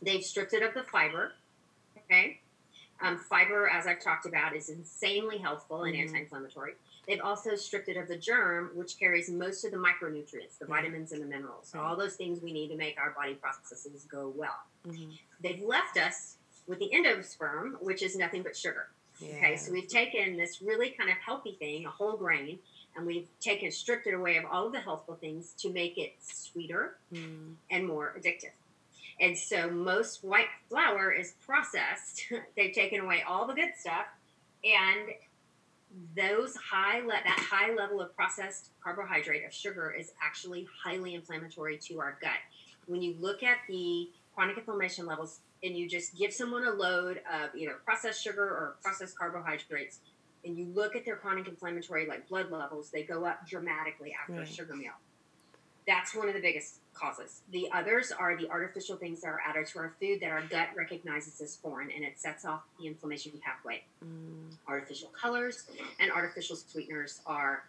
[0.00, 1.32] They've stripped it of the fiber.
[2.04, 2.38] Okay.
[3.00, 6.02] Um, fiber, as I've talked about, is insanely healthful and Mhm.
[6.02, 6.74] anti-inflammatory.
[7.08, 11.10] They've also stripped it of the germ, which carries most of the micronutrients, the vitamins
[11.10, 14.60] and the minerals, all those things we need to make our body processes go well.
[14.86, 15.18] Mhm.
[15.40, 16.36] They've left us
[16.68, 18.90] with the endosperm, which is nothing but sugar.
[19.20, 19.34] Yeah.
[19.36, 22.58] Okay, so we've taken this really kind of healthy thing, a whole grain,
[22.96, 26.14] and we've taken stripped it away of all of the healthful things to make it
[26.20, 27.54] sweeter Mm.
[27.70, 28.52] and more addictive.
[29.20, 32.22] And so most white flour is processed.
[32.56, 34.06] They've taken away all the good stuff,
[34.64, 35.08] and
[36.14, 41.78] those high le- that high level of processed carbohydrate of sugar is actually highly inflammatory
[41.78, 42.30] to our gut.
[42.86, 47.20] When you look at the chronic inflammation levels and you just give someone a load
[47.32, 50.00] of either processed sugar or processed carbohydrates
[50.44, 54.40] and you look at their chronic inflammatory like blood levels, they go up dramatically after
[54.40, 54.92] a sugar meal.
[55.86, 57.40] That's one of the biggest causes.
[57.50, 60.68] The others are the artificial things that are added to our food that our gut
[60.76, 63.82] recognizes as foreign and it sets off the inflammation pathway.
[64.04, 64.54] Mm.
[64.66, 65.64] Artificial colors
[65.98, 67.64] and artificial sweeteners are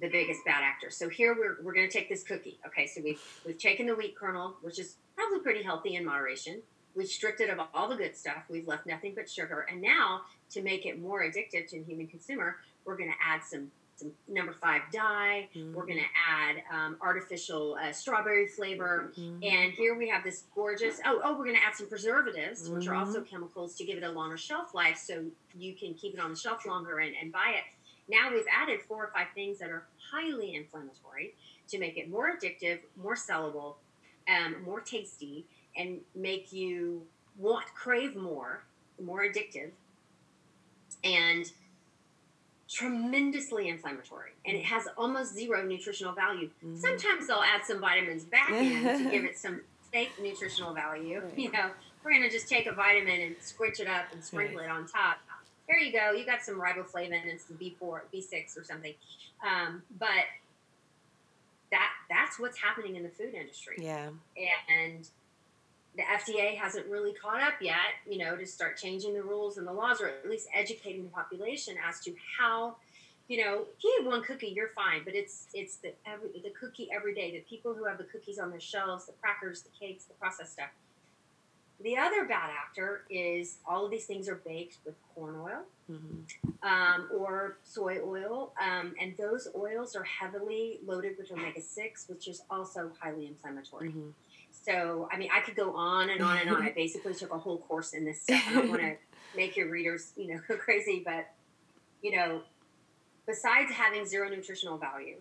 [0.00, 0.96] the biggest bad actors.
[0.96, 2.60] So here we're, we're going to take this cookie.
[2.66, 6.62] Okay, so we've, we've taken the wheat kernel, which is probably pretty healthy in moderation.
[6.98, 8.42] We've stripped it of all the good stuff.
[8.50, 9.64] We've left nothing but sugar.
[9.70, 13.44] And now, to make it more addictive to the human consumer, we're going to add
[13.44, 15.48] some, some number five dye.
[15.54, 15.74] Mm.
[15.74, 19.12] We're going to add um, artificial uh, strawberry flavor.
[19.16, 19.46] Mhm.
[19.48, 21.00] And here we have this gorgeous.
[21.06, 24.02] Oh, oh, we're going to add some preservatives, which are also chemicals to give it
[24.02, 25.24] a longer shelf life, so
[25.56, 27.64] you can keep it on the shelf longer and, and buy it.
[28.12, 31.34] Now we've added four or five things that are highly inflammatory
[31.68, 33.74] to make it more addictive, more sellable,
[34.26, 35.44] um, more tasty,
[35.78, 37.06] and make you
[37.38, 38.64] want crave more,
[39.02, 39.70] more addictive,
[41.04, 41.50] and
[42.68, 44.32] tremendously inflammatory.
[44.44, 46.50] And it has almost zero nutritional value.
[46.62, 46.76] Mhm.
[46.78, 49.62] Sometimes they'll add some vitamins back in to give it some
[49.92, 51.20] fake nutritional value.
[51.20, 51.38] Right.
[51.38, 51.70] You know,
[52.04, 54.66] we're gonna just take a vitamin and squinch it up and sprinkle Right.
[54.66, 55.18] it on top.
[55.66, 56.12] There you go.
[56.12, 58.94] You got some riboflavin and some B4, B6 or something.
[59.46, 60.24] Um, but
[61.70, 64.10] that that's what's happening in the food industry Yeah.
[64.68, 65.08] and
[65.98, 67.76] the FDA hasn't really caught up yet,
[68.08, 71.10] you know, to start changing the rules and the laws, or at least educating the
[71.10, 72.76] population as to how
[73.26, 75.02] you know, if you eat one cookie, you're fine.
[75.04, 77.30] But it's it's the every the cookie every day.
[77.30, 80.54] The people who have the cookies on their shelves, the crackers, the cakes, the processed
[80.54, 80.70] stuff.
[81.80, 86.66] The other bad actor is all of these things are baked with corn oil mm-hmm.
[86.68, 92.26] um, or soy oil, um, and those oils are heavily loaded with omega six, which
[92.26, 93.90] is also highly inflammatory.
[93.90, 94.08] Mm-hmm.
[94.64, 96.62] So, I mean, I could go on and on and on.
[96.62, 98.42] I basically took a whole course in this stuff.
[98.48, 98.96] I don't want to
[99.36, 101.28] make your readers, you know, go crazy, but
[102.02, 102.42] you know,
[103.26, 105.16] besides having zero nutritional value,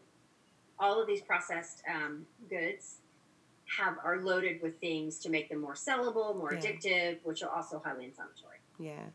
[0.80, 2.98] all of these processed um, goods
[3.78, 6.60] have are loaded with things to make them more sellable, more yeah.
[6.60, 8.58] addictive, which are also highly inflammatory.
[8.80, 9.08] Yeah,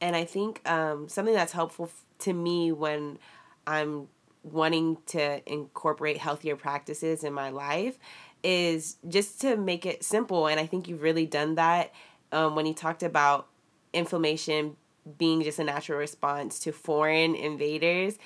[0.00, 3.18] and I think um, something that's helpful f- to me when
[3.66, 4.08] I'm
[4.42, 7.98] wanting to incorporate healthier practices in my life
[8.42, 10.46] is just to make it simple.
[10.46, 11.92] And I think you've really done that
[12.32, 13.48] um, when you talked about
[13.92, 14.76] inflammation
[15.18, 18.18] being just a natural response to foreign invaders.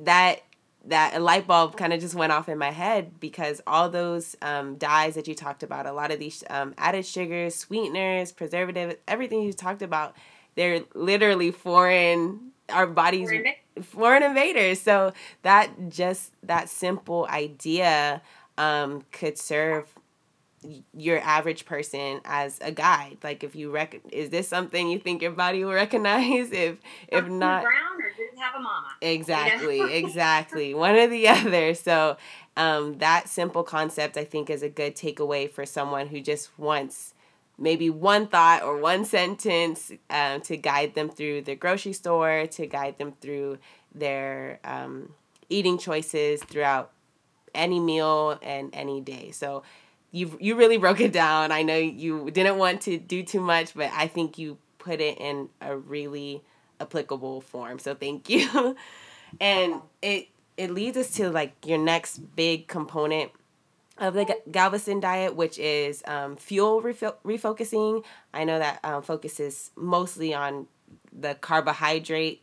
[0.00, 0.40] That
[0.86, 4.36] that a light bulb kind of just went off in my head because all those
[4.42, 8.96] um, dyes that you talked about, a lot of these um, added sugars, sweeteners, preservatives,
[9.08, 10.14] everything you talked about,
[10.56, 12.50] they're literally foreign.
[12.70, 14.80] Our bodies foreign, foreign invaders.
[14.80, 18.22] So that just that simple idea
[18.58, 19.92] um, could serve
[20.96, 23.18] your average person as a guide.
[23.22, 26.50] Like if you rec is this something you think your body will recognize?
[26.50, 28.88] If if not brown or didn't have a mama.
[29.02, 29.92] Exactly you know?
[29.92, 31.74] exactly one or the other.
[31.74, 32.16] So
[32.56, 37.14] um, that simple concept i think is a good takeaway for someone who just wants
[37.58, 42.66] maybe one thought or one sentence um, to guide them through the grocery store to
[42.66, 43.58] guide them through
[43.94, 45.12] their um,
[45.48, 46.90] eating choices throughout
[47.54, 49.30] any meal and any day.
[49.30, 49.62] So
[50.10, 51.52] you you really broke it down.
[51.52, 55.18] I know you didn't want to do too much, but I think you put it
[55.18, 56.42] in a really
[56.80, 57.78] applicable form.
[57.78, 58.76] So thank you.
[59.40, 63.32] and it it leads us to like your next big component
[63.98, 68.04] of the Galveston diet, which is um, fuel refo- refocusing.
[68.32, 70.66] I know that um, focuses mostly on
[71.12, 72.42] the carbohydrate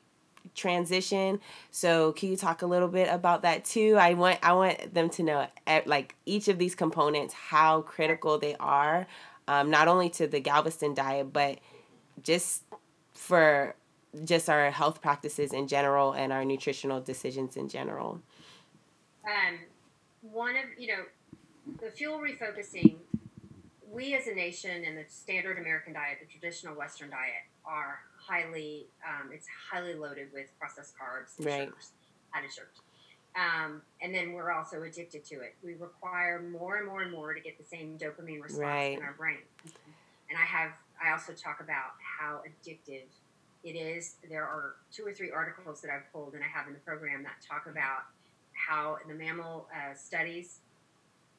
[0.56, 1.40] transition.
[1.72, 3.98] So can you talk a little bit about that too?
[4.00, 8.38] I want I want them to know at, like each of these components how critical
[8.38, 9.08] they are,
[9.48, 11.60] um, not only to the Galveston diet but
[12.22, 12.64] just
[13.14, 13.76] for
[14.26, 18.22] just our health practices in general and our nutritional decisions in general.
[19.24, 19.60] Um,
[20.22, 21.04] one of you know
[21.82, 22.96] the fuel refocusing.
[23.90, 28.88] We as a nation and the standard American diet, the traditional Western diet, are highly
[29.08, 31.68] um, it's highly loaded with processed carbs and right.
[31.68, 31.92] sugars,
[32.34, 32.82] added sugars.
[33.36, 35.56] Um, and then we're also addicted to it.
[35.64, 38.98] We require more and more and more to get the same dopamine response right.
[38.98, 39.38] in our brain.
[40.30, 40.72] And I have
[41.04, 43.08] I also talk about how addictive
[43.64, 44.16] it is.
[44.30, 47.24] There are two or three articles that I've pulled and I have in the program
[47.24, 48.04] that talk about
[48.54, 50.60] how the mammal uh, studies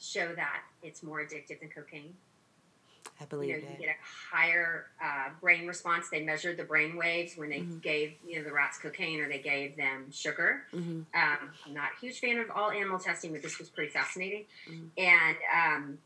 [0.00, 2.14] show that it's more addictive than cocaine.
[3.20, 3.80] I believe you know, it.
[3.80, 6.08] You get a higher uh, brain response.
[6.10, 7.78] They measured the brain waves when they mm-hmm.
[7.78, 10.64] gave you know the rats cocaine or they gave them sugar.
[10.74, 11.00] Mm-hmm.
[11.14, 14.44] Um, I'm not a huge fan of all animal testing, but this was pretty fascinating.
[14.68, 14.86] Mm-hmm.
[14.98, 15.98] And um,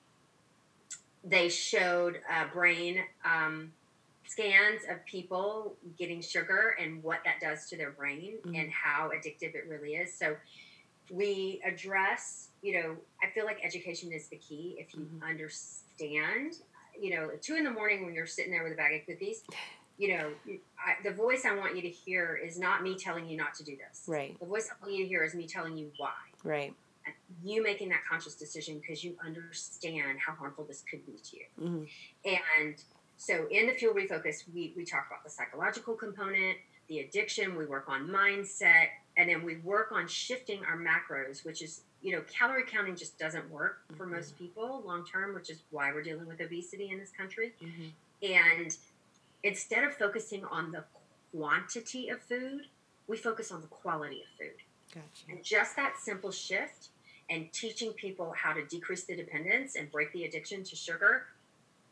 [1.25, 3.73] they showed uh, brain um,
[4.27, 8.55] scans of people getting sugar and what that does to their brain mm-hmm.
[8.55, 10.13] and how addictive it really is.
[10.13, 10.37] So
[11.11, 15.23] we address you know i feel like education is the key if you mm-hmm.
[15.23, 16.57] understand
[17.01, 19.43] you know, two in the morning when you're sitting there with a bag of cookies,
[19.99, 23.37] you know, I, the voice I want you to hear is not me telling you
[23.37, 24.05] not to do this.
[24.07, 24.39] Right.
[24.39, 26.13] The voice I want you to hear is me telling you why.
[26.45, 26.75] Right.
[27.07, 31.37] And you making that conscious decision because you understand how harmful this could be to
[31.37, 31.45] you.
[31.61, 32.65] Mm-hmm.
[32.65, 32.75] And
[33.17, 37.65] so in the fuel refocus, we, we talk about the psychological component, the addiction, we
[37.65, 42.23] work on mindset, and then we work on shifting our macros, which is you know,
[42.33, 44.15] calorie counting just doesn't work for mm-hmm.
[44.15, 47.53] most people long term, which is why we're dealing with obesity in this country.
[47.61, 48.33] Mm-hmm.
[48.33, 48.77] And
[49.43, 50.85] instead of focusing on the
[51.33, 52.69] quantity of food,
[53.09, 54.55] we focus on the quality of food.
[54.95, 55.25] Gotcha.
[55.29, 56.91] And just that simple shift
[57.29, 61.25] and teaching people how to decrease the dependence and break the addiction to sugar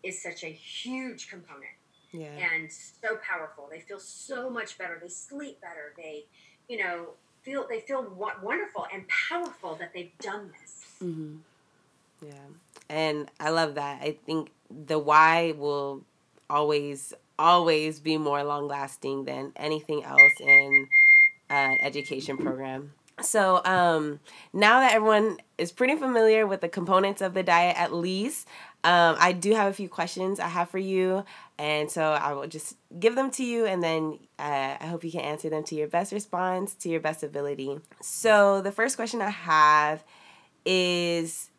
[0.05, 1.75] is such a huge component.
[2.13, 2.29] Yeah.
[2.55, 3.67] And so powerful.
[3.69, 4.97] They feel so much better.
[5.03, 5.93] They sleep better.
[5.97, 6.27] They,
[6.69, 7.09] you know,
[7.45, 8.03] feel they feel
[8.43, 10.87] wonderful and powerful that they've done this.
[11.03, 11.37] Mm-hmm.
[12.25, 12.33] Yeah,
[12.89, 14.03] and I love that.
[14.03, 16.03] I think the why will
[16.49, 20.89] always always be more long lasting than anything else in
[21.51, 22.93] an education program.
[23.21, 24.21] So um,
[24.53, 28.49] now that everyone is pretty familiar with the components of the diet, at least,
[28.83, 31.25] um, I do have a few questions I have for you.
[31.57, 35.13] And so I will just give them to you, and then uh, I hope you
[35.13, 37.79] can answer them to your best response, to your best ability.
[38.03, 40.03] So the first question I have
[40.65, 41.51] is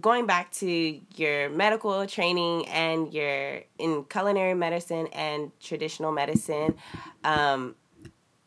[0.00, 6.74] going back to your medical training and your in culinary medicine and traditional medicine.
[7.22, 7.76] Um,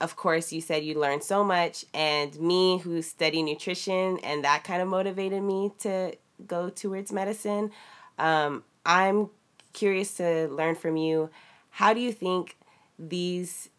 [0.01, 4.63] of course, you said you learned so much, and me who study nutrition, and that
[4.63, 6.15] kind of motivated me to
[6.47, 7.71] go towards medicine.
[8.17, 9.29] Um, I'm
[9.73, 11.29] curious to learn from you.
[11.71, 12.57] How do you think
[12.97, 13.69] these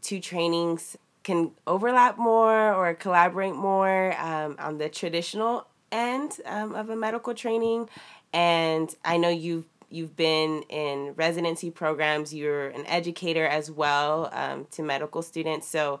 [0.00, 6.88] two trainings can overlap more or collaborate more um, on the traditional end um, of
[6.88, 7.88] a medical training?
[8.32, 9.64] And I know you've
[9.96, 15.66] you've been in residency programs you're an educator as well um, to medical students.
[15.66, 16.00] So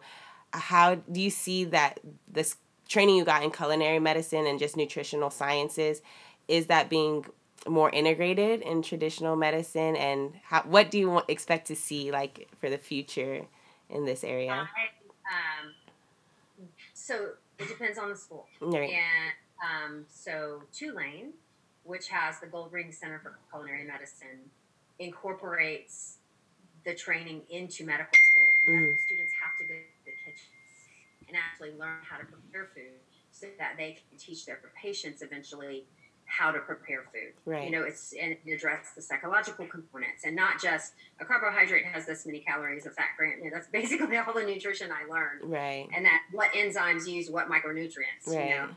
[0.52, 2.56] how do you see that this
[2.88, 6.02] training you got in culinary medicine and just nutritional sciences
[6.46, 7.24] is that being
[7.68, 9.96] more integrated in traditional medicine?
[9.96, 13.46] And how, what do you expect to see like for the future
[13.90, 14.52] in this area?
[14.52, 15.74] Um,
[16.94, 18.46] so it depends on the school.
[18.60, 18.90] Right.
[18.90, 19.32] and
[19.64, 21.32] um, so tulane
[21.86, 24.50] which has the Goldring Center for Culinary Medicine,
[24.98, 26.18] incorporates
[26.84, 28.46] the training into medical school.
[28.66, 28.80] The mm.
[28.80, 30.66] medical students have to go to the kitchens
[31.28, 35.84] and actually learn how to prepare food so that they can teach their patients eventually
[36.26, 37.32] how to prepare food.
[37.44, 37.64] Right.
[37.64, 42.26] You know, it's and address the psychological components and not just a carbohydrate has this
[42.26, 43.38] many calories, a fat grant.
[43.38, 45.50] You know, that's basically all the nutrition I learned.
[45.50, 45.88] Right.
[45.94, 48.26] And that what enzymes use what micronutrients.
[48.26, 48.48] Right.
[48.48, 48.68] You know,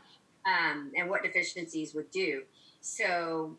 [0.46, 2.42] um, and what deficiencies would do.
[2.80, 3.56] So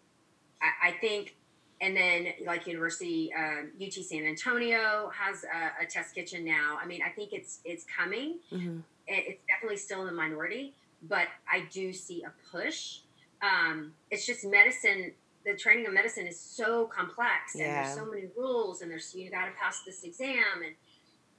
[0.62, 1.36] I, I think,
[1.80, 6.78] and then like University um, UT San Antonio has a, a, test kitchen now.
[6.82, 8.38] I mean, I think it's it's coming.
[8.52, 8.80] Mm-hmm.
[9.08, 10.76] It, it's definitely still in the minority,
[11.08, 13.00] but I do see a push.
[13.42, 15.14] Um, it's just medicine.
[15.44, 19.32] The training of medicine is so complex, and there's so many rules, and there's you
[19.32, 20.76] got to pass this exam, and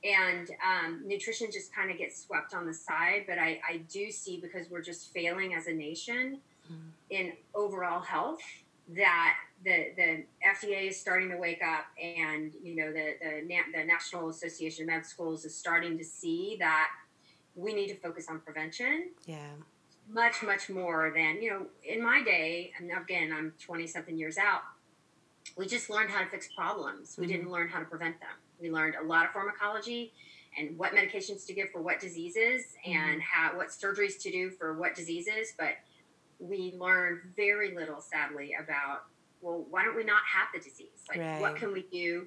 [0.04, 3.26] and um, nutrition just kind of gets swept on the side.
[3.28, 6.40] But I, I do see because we're just failing as a nation
[6.72, 6.88] mm-hmm.
[7.10, 8.40] in overall health
[8.94, 13.42] that the the FDA is starting to wake up, and you know the the,
[13.76, 16.88] the National Association of Med Schools is starting to see that
[17.54, 19.10] we need to focus on prevention.
[19.26, 19.50] Yeah.
[20.08, 24.36] Much, much more than, you know, in my day, and again, I'm 20 something years
[24.36, 24.62] out,
[25.56, 27.16] we just learned how to fix problems.
[27.16, 27.36] We mm-hmm.
[27.36, 28.30] didn't learn how to prevent them.
[28.60, 30.12] We learned a lot of pharmacology
[30.58, 32.98] and what medications to give for what diseases mm-hmm.
[32.98, 35.72] and how what surgeries to do for what diseases, but
[36.42, 39.04] we learn very little, sadly, about
[39.40, 40.88] well, why don't we not have the disease?
[41.08, 41.40] Like, right.
[41.40, 42.26] what can we do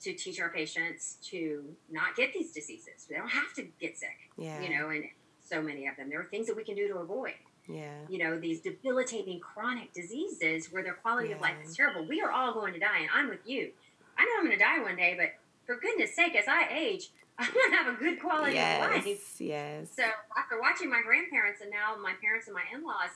[0.00, 3.06] to teach our patients to not get these diseases?
[3.08, 4.30] They don't have to get sick.
[4.36, 4.60] Yeah.
[4.60, 5.04] You know, and
[5.40, 6.10] so many of them.
[6.10, 7.34] There are things that we can do to avoid.
[7.68, 7.92] Yeah.
[8.08, 11.36] You know, these debilitating chronic diseases where their quality yeah.
[11.36, 12.06] of life is terrible.
[12.06, 13.70] We are all going to die, and I'm with you.
[14.16, 15.30] I know I'm going to die one day, but
[15.64, 19.04] for goodness sake, as I age, I want to have a good quality yes, of
[19.06, 19.40] life.
[19.40, 19.90] Yes.
[19.94, 20.02] So
[20.36, 23.10] after watching my grandparents and now my parents and my in-laws,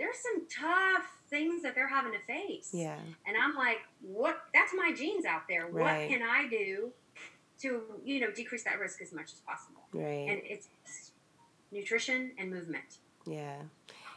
[0.00, 2.70] there's some tough things that they're having to face.
[2.72, 2.96] Yeah.
[3.26, 4.40] And I'm like, what?
[4.54, 5.66] That's my genes out there.
[5.70, 6.00] Right.
[6.00, 6.90] What can I do
[7.60, 9.82] to, you know, decrease that risk as much as possible?
[9.92, 10.26] Right.
[10.28, 10.68] And it's
[11.70, 12.96] nutrition and movement.
[13.26, 13.56] Yeah.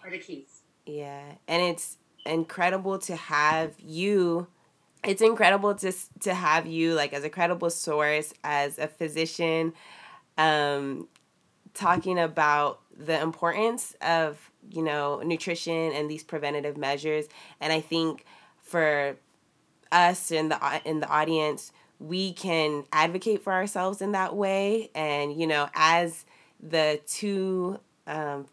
[0.03, 0.61] Are the keys.
[0.85, 1.21] Yeah.
[1.49, 4.47] And it's incredible to have you
[5.03, 9.73] it's incredible to to have you like as a credible source as a physician
[10.37, 11.09] um
[11.73, 17.27] talking about the importance of you know nutrition and these preventative measures.
[17.59, 18.25] And i think
[18.61, 19.17] for
[19.91, 24.89] us in the in the audience we can advocate for ourselves in that way.
[24.95, 26.25] And you know as
[26.61, 28.47] the two um,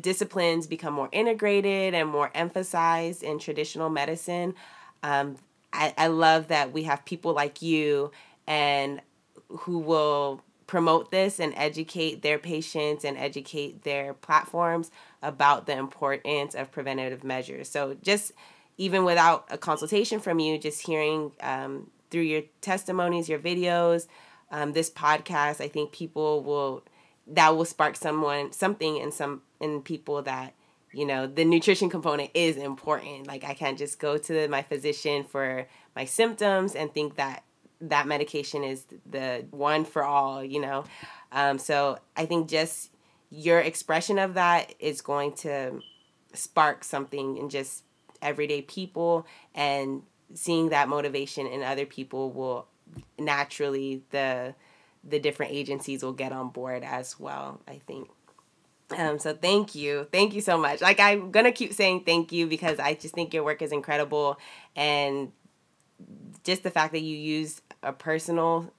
[0.00, 4.54] disciplines become more integrated and more emphasized in traditional medicine
[5.02, 5.36] um,
[5.72, 8.10] I, I love that we have people like you
[8.46, 9.00] and
[9.48, 16.54] who will promote this and educate their patients and educate their platforms about the importance
[16.54, 17.68] of preventative measures.
[17.68, 18.30] So just
[18.78, 24.06] even without a consultation from you, just hearing um, through your testimonies, your videos,
[24.52, 26.84] um, this podcast, I think people will
[27.26, 30.54] that will spark someone something in some in people that
[30.92, 35.22] you know the nutrition component is important like i can't just go to my physician
[35.22, 37.44] for my symptoms and think that
[37.80, 40.84] that medication is the one for all you know
[41.32, 42.90] um, so i think just
[43.30, 45.80] your expression of that is going to
[46.32, 47.84] spark something in just
[48.22, 50.02] everyday people and
[50.34, 52.66] seeing that motivation in other people will
[53.18, 54.54] naturally the
[55.02, 58.08] the different agencies will get on board as well i think
[58.98, 60.08] Um, so thank you.
[60.10, 60.80] Thank you so much.
[60.80, 64.36] Like I'm gonna keep saying thank you because I just think your work is incredible
[64.74, 65.30] and
[66.44, 68.72] just the fact that you use a personal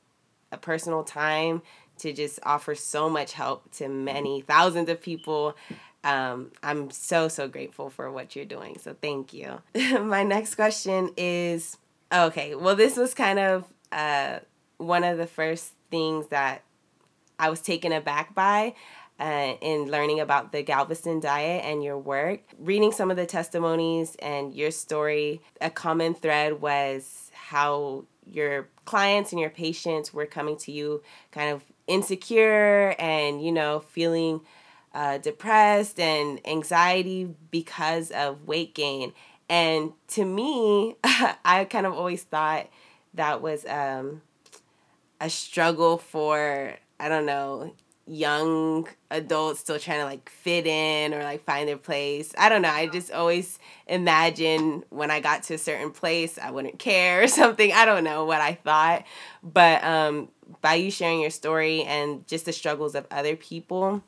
[0.52, 1.62] a personal time
[1.98, 5.56] to just offer so much help to many thousands of people.
[6.04, 8.78] Um, I'm so so grateful for what you're doing.
[8.80, 9.62] So thank you.
[10.00, 11.78] My next question is
[12.12, 12.56] okay.
[12.56, 14.40] Well, this was kind of uh,
[14.78, 16.64] one of the first things that
[17.38, 18.76] I was taken aback by
[19.20, 22.40] uh, in learning about the Galveston diet and your work.
[22.58, 29.32] Reading some of the testimonies and your story, a common thread was how your clients
[29.32, 34.42] and your patients were coming to you kind of insecure and, you know, feeling
[34.94, 39.14] uh, depressed and anxiety because of weight gain.
[39.50, 42.68] And to me, I kind of always thought
[43.14, 44.22] that was um,
[45.20, 47.74] a struggle for, I don't know,
[48.08, 52.34] young adults still trying to like fit in or like find their place.
[52.38, 52.70] I don't know.
[52.70, 57.28] I just always imagine when I got to a certain place, I wouldn't care or
[57.28, 57.72] something.
[57.72, 59.06] I don't know what I thought.
[59.44, 60.30] But um,
[60.62, 64.04] by you sharing your story and just the struggles of other people,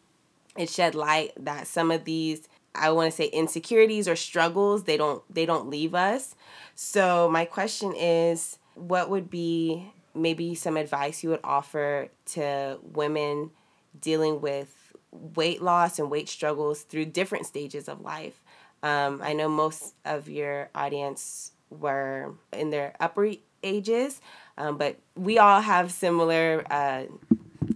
[0.58, 4.98] it shed light that some of these I want to say insecurities or struggles, they
[4.98, 6.36] don't they don't leave us.
[6.76, 13.52] So my question is what would be maybe some advice you would offer to women
[14.00, 18.44] dealing with weight loss and weight struggles through different stages of life.
[18.82, 23.32] Um, I know most of your audience were in their upper
[23.64, 24.20] ages,
[24.58, 27.04] um, but we all have similar uh,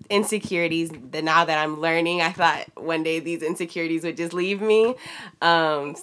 [0.09, 0.91] insecurities.
[1.11, 4.95] That now that I'm learning, I thought one day these insecurities would just leave me.
[5.41, 5.95] Um,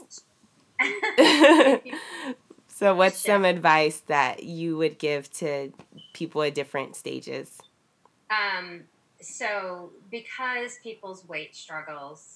[2.68, 5.72] so, what's some advice that you would give to
[6.12, 7.58] people at different stages?
[8.30, 8.84] Um,
[9.20, 12.34] so because people's weight struggles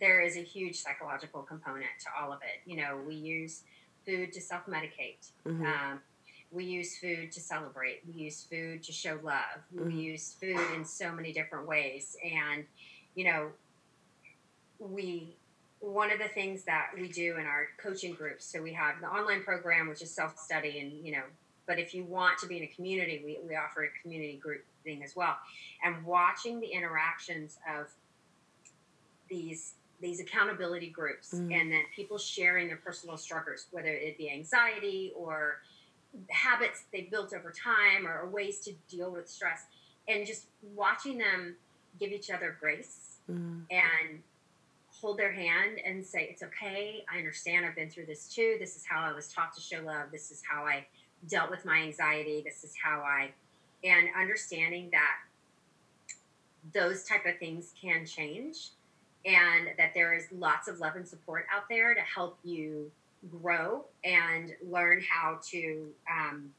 [0.00, 2.68] there is a huge psychological component to all of it.
[2.68, 3.62] You know we use
[4.06, 5.30] food to self-medicate.
[5.46, 5.64] Mm-hmm.
[5.64, 6.00] um,
[6.52, 8.00] we use food to celebrate.
[8.12, 9.60] We use food to show love.
[9.74, 9.86] Mm-hmm.
[9.86, 12.16] we use food in so many different ways.
[12.24, 12.64] And
[13.14, 13.48] you know
[14.78, 15.36] we
[15.80, 19.06] one of the things that we do in our coaching groups so we have the
[19.06, 21.22] online program which is self-study and you know
[21.66, 24.64] but if you want to be in a community we, we offer a community group
[24.84, 25.36] thing as well.
[25.84, 27.86] And watching the interactions of
[29.28, 31.52] these these accountability groups mm.
[31.54, 35.58] and then people sharing their personal struggles, whether it be anxiety or
[36.30, 39.66] habits they've built over time or, or ways to deal with stress,
[40.08, 41.54] and just watching them
[41.98, 43.60] give each other grace mm.
[43.70, 44.22] and
[45.00, 47.04] hold their hand and say, It's okay.
[47.12, 47.64] I understand.
[47.64, 48.56] I've been through this too.
[48.58, 50.08] This is how I was taught to show love.
[50.12, 50.86] This is how I
[51.28, 52.42] dealt with my anxiety.
[52.44, 53.30] This is how I
[53.84, 55.16] and understanding that
[56.74, 58.70] those type of things can change
[59.24, 62.90] and that there is lots of love and support out there to help you
[63.42, 66.50] grow and learn how to um,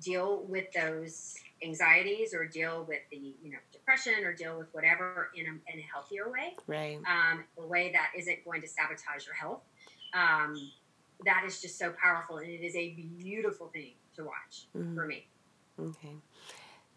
[0.00, 5.30] deal with those anxieties or deal with the you know depression or deal with whatever
[5.34, 6.54] in a, in a healthier way.
[6.66, 6.98] Right.
[6.98, 9.60] Um, a way that isn't going to sabotage your health.
[10.14, 10.70] Um,
[11.24, 14.94] that is just so powerful and it is a beautiful thing to watch mm-hmm.
[14.94, 15.26] for me.
[15.78, 16.14] Okay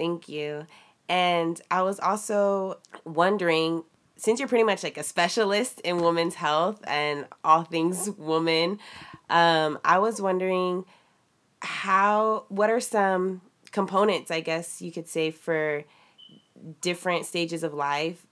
[0.02, 0.66] Thank you.
[1.08, 3.84] And I was also wondering
[4.18, 8.80] since you're pretty much like a specialist in women's health and all things woman,
[9.30, 10.86] um, I was wondering
[11.62, 13.42] how, what are some
[13.72, 15.84] components, I guess you could say, for
[16.82, 18.26] different stages of life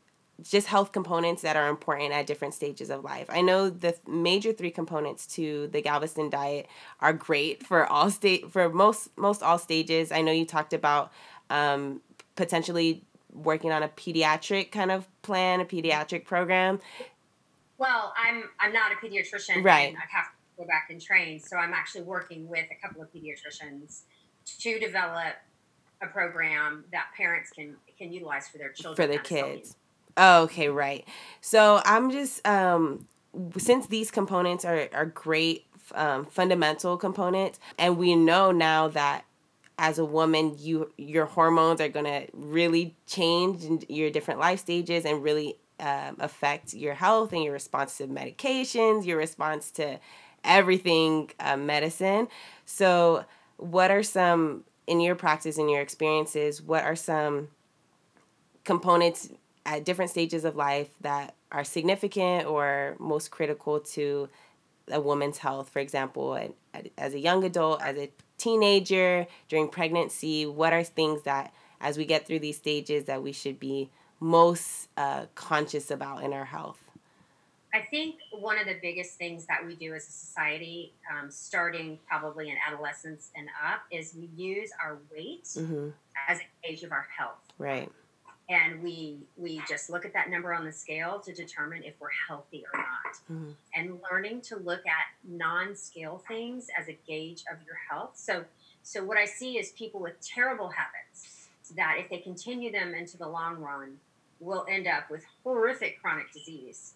[0.44, 3.28] just health components that are important at different stages of life.
[3.30, 6.68] I know the major three components to the Galveston diet
[7.00, 10.12] are great for all state for most most all stages.
[10.12, 11.12] I know you talked about
[11.50, 12.02] um,
[12.36, 16.80] potentially working on a pediatric kind of plan, a pediatric program?
[17.78, 19.96] Well, I'm I'm not a pediatrician, right?
[19.96, 23.12] I have to go back and train, so I'm actually working with a couple of
[23.14, 24.02] pediatricians
[24.60, 25.36] to develop
[26.02, 29.76] a program that parents can can utilize for their children for their kids.
[30.18, 31.08] Oh, okay, right.
[31.40, 33.08] So I'm just um,
[33.58, 39.24] since these components are are great um, fundamental components, and we know now that
[39.80, 44.60] as a woman you your hormones are going to really change in your different life
[44.60, 49.98] stages and really um, affect your health and your response to medications your response to
[50.44, 52.28] everything uh, medicine.
[52.66, 53.26] So
[53.58, 57.48] what are some in your practice in your experiences what are some
[58.66, 59.30] components
[59.66, 64.28] at different stages of life that are significant or most critical to
[64.92, 65.70] a woman's health?
[65.70, 66.38] For example
[66.98, 70.46] as a young adult as a teenager, during pregnancy?
[70.46, 74.90] What are things that, as we get through these stages, that we should be most
[74.98, 76.80] uh, conscious about in our health?
[77.74, 82.00] I think one of the biggest things that we do as a society, um, starting
[82.08, 85.90] probably in adolescence and up, is we use our weight mm-hmm.
[86.28, 87.38] as a gauge of our health.
[87.60, 87.92] Right.
[88.50, 92.10] And we we just look at that number on the scale to determine if we're
[92.28, 93.16] healthy or not.
[93.32, 93.52] Mm-hmm.
[93.76, 98.12] And learning to look at non-scale things as a gauge of your health.
[98.16, 98.44] So
[98.82, 103.18] so what I see is people with terrible habits that if they continue them into
[103.18, 103.98] the long run,
[104.40, 106.96] will end up with horrific chronic disease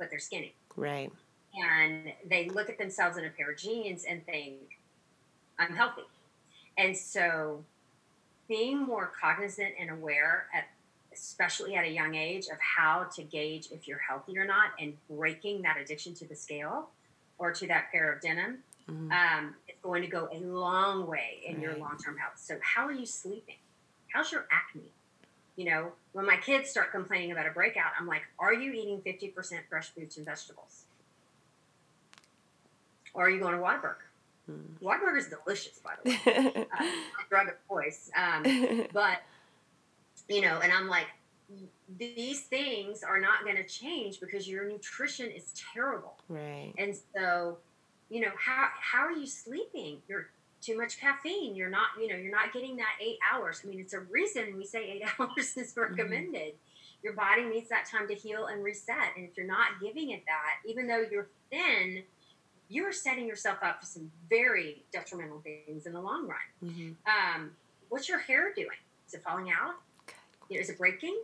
[0.00, 0.54] but they're skinny.
[0.74, 1.12] Right.
[1.62, 4.78] And they look at themselves in a pair of jeans and think,
[5.58, 6.02] I'm healthy.
[6.78, 7.62] And so
[8.48, 10.64] being more cognizant and aware at
[11.20, 14.94] especially at a young age of how to gauge if you're healthy or not and
[15.08, 16.88] breaking that addiction to the scale
[17.38, 18.58] or to that pair of denim
[18.90, 19.10] mm-hmm.
[19.12, 21.62] um, it's going to go a long way in right.
[21.62, 23.56] your long-term health so how are you sleeping
[24.12, 24.92] how's your acne
[25.60, 29.02] you know, when my kids start complaining about a breakout, I'm like, are you eating
[29.02, 30.84] 50% fresh fruits and vegetables?
[33.12, 33.96] Or are you going to Whataburger?
[34.46, 34.82] Hmm.
[34.82, 36.66] Whataburger is delicious, by the way.
[36.80, 36.84] uh,
[37.28, 38.10] drug of choice.
[38.16, 39.18] Um, but,
[40.30, 41.06] you know, and I'm like,
[41.98, 46.16] these things are not going to change because your nutrition is terrible.
[46.28, 46.72] Right.
[46.78, 47.58] And so,
[48.08, 49.98] you know, how, how are you sleeping?
[50.08, 50.28] You're
[50.60, 51.56] too much caffeine.
[51.56, 53.62] You're not, you know, you're not getting that eight hours.
[53.64, 55.80] I mean, it's a reason we say eight hours is mm-hmm.
[55.80, 56.54] recommended.
[56.54, 57.02] Mm-hmm.
[57.02, 59.16] Your body needs that time to heal and reset.
[59.16, 62.02] And if you're not giving it that, even though you're thin,
[62.68, 66.70] you're setting yourself up for some very detrimental things in the long run.
[66.70, 66.90] Mm-hmm.
[67.36, 67.50] Um,
[67.88, 68.68] what's your hair doing?
[69.08, 69.74] Is it falling out?
[70.58, 71.18] Is it breaking?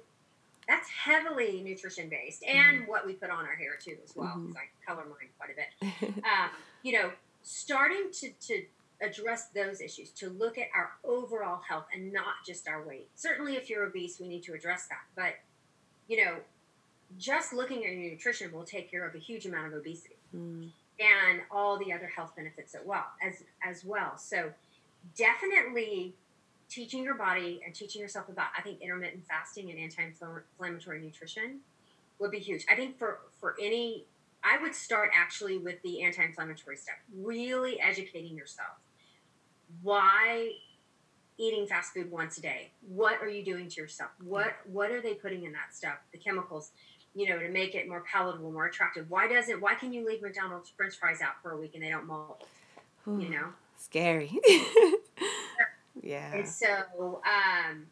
[0.68, 2.90] That's heavily nutrition based, and mm-hmm.
[2.90, 4.32] what we put on our hair too, as well.
[4.36, 4.56] Because mm-hmm.
[4.56, 6.24] I color mine quite a bit.
[6.24, 6.50] um,
[6.82, 7.10] you know,
[7.42, 8.62] starting to to
[9.00, 13.08] address those issues, to look at our overall health and not just our weight.
[13.14, 15.04] Certainly, if you're obese, we need to address that.
[15.14, 15.34] But,
[16.08, 16.36] you know,
[17.18, 20.68] just looking at your nutrition will take care of a huge amount of obesity mm.
[20.98, 24.16] and all the other health benefits as well as as well.
[24.18, 24.50] So
[25.16, 26.14] definitely
[26.68, 31.60] teaching your body and teaching yourself about I think intermittent fasting and anti-inflammatory nutrition
[32.18, 32.64] would be huge.
[32.70, 34.04] I think for for any
[34.42, 38.78] I would start actually with the anti-inflammatory stuff, really educating yourself.
[39.82, 40.52] Why
[41.38, 42.70] eating fast food once a day?
[42.86, 44.10] What are you doing to yourself?
[44.22, 45.98] What what are they putting in that stuff?
[46.12, 46.70] The chemicals
[47.14, 49.06] you know to make it more palatable more attractive.
[49.08, 51.82] Why does it why can you leave mcdonald's french fries out for a week and
[51.82, 52.44] they don't mold
[53.08, 53.48] Ooh, you know?
[53.78, 54.38] Scary
[56.06, 57.86] yeah and so um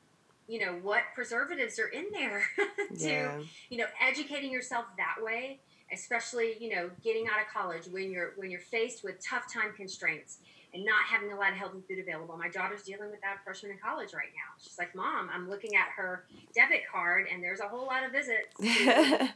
[0.47, 2.43] you know what preservatives are in there
[2.99, 3.41] to yeah.
[3.71, 5.61] you know educating yourself that way
[5.93, 9.73] especially you know getting out of college when you're when you're faced with tough time
[9.77, 10.39] constraints
[10.75, 12.37] and not having a lot of healthy food available.
[12.37, 14.61] My daughter's dealing with that freshman in college right now.
[14.61, 18.11] She's like, Mom, I'm looking at her debit card and there's a whole lot of
[18.11, 18.51] visits.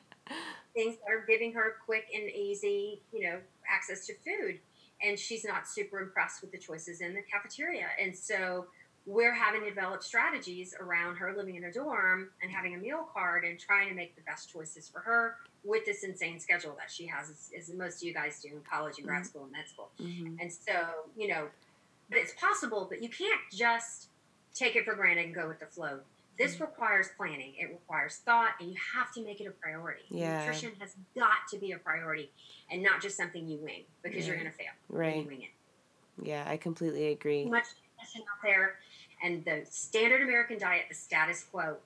[0.74, 4.58] things that are giving her quick and easy, you know, access to food.
[5.02, 7.86] And she's not super impressed with the choices in the cafeteria.
[8.02, 8.66] And so
[9.06, 13.06] we're having to develop strategies around her living in a dorm and having a meal
[13.12, 16.90] card and trying to make the best choices for her with this insane schedule that
[16.90, 19.28] she has, as, most of you guys do in college and grad mm-hmm.
[19.28, 19.88] school and med school.
[20.00, 20.40] Mm-hmm.
[20.40, 20.72] And so,
[21.16, 21.48] you know,
[22.10, 24.08] but it's possible, but you can't just
[24.54, 26.00] take it for granted and go with the flow.
[26.38, 26.64] This mm-hmm.
[26.64, 27.54] requires planning.
[27.58, 30.02] It requires thought, and you have to make it a priority.
[30.10, 30.40] Yeah.
[30.40, 32.30] Nutrition has got to be a priority,
[32.70, 34.26] and not just something you wing because yeah.
[34.26, 34.72] you're going to fail.
[34.88, 35.26] Right.
[35.26, 36.26] wing it.
[36.26, 37.44] Yeah, I completely agree.
[37.44, 37.66] Too much
[38.00, 38.76] out there,
[39.22, 41.76] and the standard American diet, the status quo,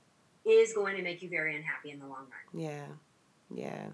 [0.44, 2.62] is going to make you very unhappy in the long run.
[2.62, 2.84] Yeah.
[3.54, 3.86] Yeah,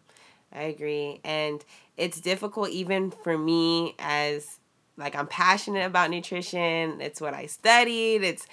[0.53, 1.21] I agree.
[1.25, 1.65] And
[1.97, 4.59] it's difficult even for me as
[4.97, 7.01] like I'm passionate about nutrition.
[7.01, 8.23] It's what I studied.
[8.23, 8.47] It's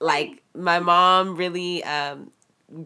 [0.00, 2.30] like my mom really um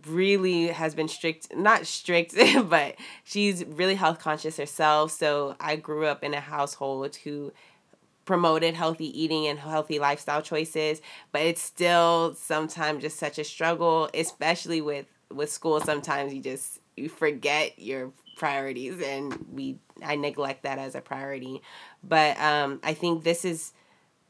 [0.06, 2.34] really has been strict not strict
[2.68, 7.52] but she's really health conscious herself so i grew up in a household who
[8.24, 11.00] promoted healthy eating and healthy lifestyle choices
[11.32, 16.80] but it's still sometimes just such a struggle especially with with school sometimes you just
[16.96, 21.62] you forget your priorities and we I neglect that as a priority.
[22.02, 23.72] But um, I think this is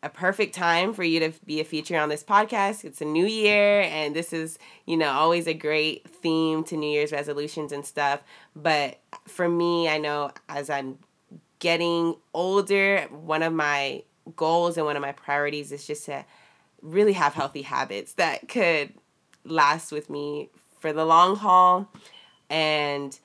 [0.03, 2.84] a perfect time for you to be a feature on this podcast.
[2.84, 6.88] It's a new year and this is, you know, always a great theme to New
[6.88, 8.20] Year's resolutions and stuff.
[8.55, 10.99] But for me, I know as I'm
[11.59, 14.05] getting older, one of my
[14.36, 16.24] goals and one of my priorities is just to
[16.80, 18.92] really have healthy habits that could
[19.44, 21.90] last with me for the long haul
[22.49, 23.18] and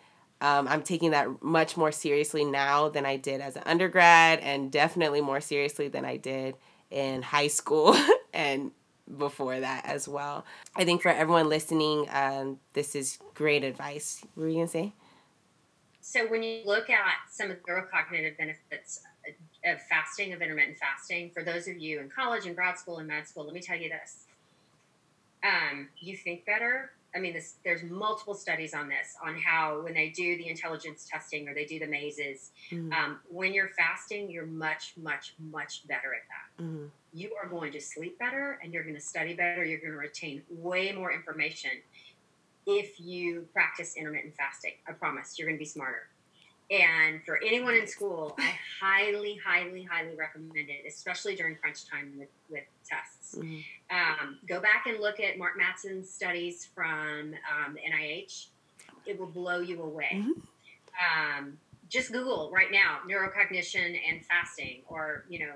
[0.44, 4.70] um, I'm taking that much more seriously now than I did as an undergrad, and
[4.70, 6.56] definitely more seriously than I did
[6.92, 7.96] in high school
[8.34, 8.72] and
[9.18, 10.46] before that as well.
[10.76, 14.20] I think for everyone listening, um, this is great advice.
[14.36, 14.94] What were you gonna say?
[16.02, 19.00] So when you look at some of the neurocognitive benefits
[19.66, 23.08] of fasting, of intermittent fasting, for those of you in college and grad school and
[23.08, 24.26] med school, let me tell you this:
[25.42, 26.92] um, you think better.
[27.16, 31.08] I mean, this, there's multiple studies on this, on how when they do the intelligence
[31.10, 32.92] testing or they do the mazes, mm-hmm.
[32.92, 36.64] um, when you're fasting, you're much, much, much better at that.
[36.64, 36.86] Mm-hmm.
[37.14, 39.64] You are going to sleep better and you're going to study better.
[39.64, 41.72] You're going to retain way more information
[42.66, 44.74] if you practice intermittent fasting.
[44.88, 46.08] I promise you're going to be smarter.
[46.72, 52.14] And for anyone in school, I highly, highly, highly recommend it, especially during crunch time
[52.18, 53.23] with, with tests.
[53.36, 54.26] Mm-hmm.
[54.26, 58.48] Um, go back and look at Mark Mattson's studies from um, NIH.
[59.06, 60.10] It will blow you away.
[60.14, 61.40] Mm-hmm.
[61.40, 61.58] Um,
[61.90, 65.54] just Google right now neurocognition and fasting, or, you know,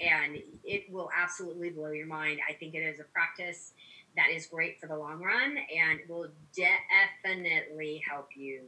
[0.00, 2.40] and it will absolutely blow your mind.
[2.48, 3.72] I think it is a practice
[4.16, 8.62] that is great for the long run and will definitely help you.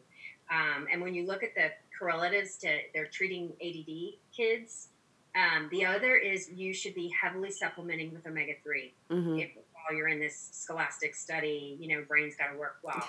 [0.51, 4.89] Um, and when you look at the correlatives to they're treating ADD kids,
[5.35, 9.29] um, the other is you should be heavily supplementing with omega 3 mm-hmm.
[9.31, 11.77] while you're in this scholastic study.
[11.81, 13.05] You know, brain's got to work well.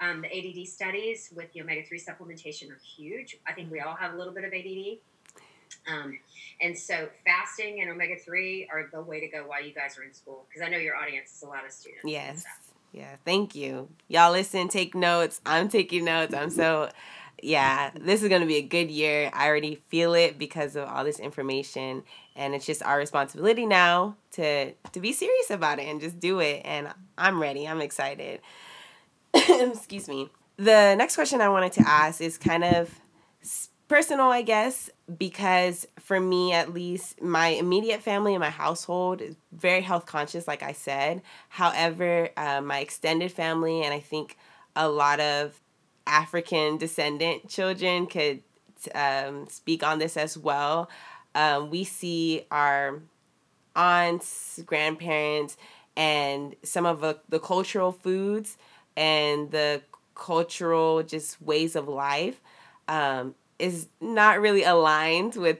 [0.00, 3.36] Um, the ADD studies with the omega 3 supplementation are huge.
[3.46, 4.98] I think we all have a little bit of ADD.
[5.86, 6.18] Um,
[6.60, 10.02] and so fasting and omega 3 are the way to go while you guys are
[10.02, 12.04] in school because I know your audience is a lot of students.
[12.04, 12.44] Yes.
[12.92, 13.88] Yeah, thank you.
[14.08, 15.40] Y'all listen, take notes.
[15.44, 16.34] I'm taking notes.
[16.34, 16.90] I'm so
[17.42, 19.30] yeah, this is going to be a good year.
[19.32, 22.02] I already feel it because of all this information
[22.34, 26.40] and it's just our responsibility now to to be serious about it and just do
[26.40, 27.66] it and I'm ready.
[27.66, 28.40] I'm excited.
[29.34, 30.30] Excuse me.
[30.56, 32.90] The next question I wanted to ask is kind of
[33.88, 39.36] personal, I guess, because for me at least, my immediate family and my household is
[39.52, 41.22] very health conscious, like I said.
[41.48, 44.36] However, uh, my extended family and I think
[44.76, 45.60] a lot of
[46.08, 48.42] African descendant children could
[48.94, 50.88] um, speak on this as well.
[51.34, 53.00] Um, we see our
[53.76, 55.56] aunts, grandparents,
[55.96, 58.56] and some of the, the cultural foods
[58.96, 59.82] and the
[60.14, 62.40] cultural just ways of life
[62.88, 65.58] um, is not really aligned with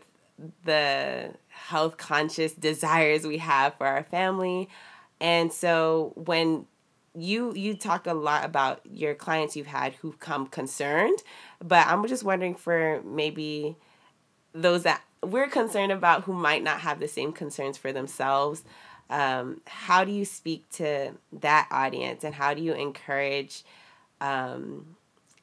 [0.64, 4.68] the health conscious desires we have for our family.
[5.20, 6.66] And so when
[7.19, 11.19] you you talk a lot about your clients you've had who've come concerned,
[11.62, 13.77] but I'm just wondering for maybe
[14.53, 18.62] those that we're concerned about who might not have the same concerns for themselves.
[19.11, 23.64] Um, how do you speak to that audience and how do you encourage
[24.21, 24.97] um,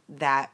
[0.07, 0.51] that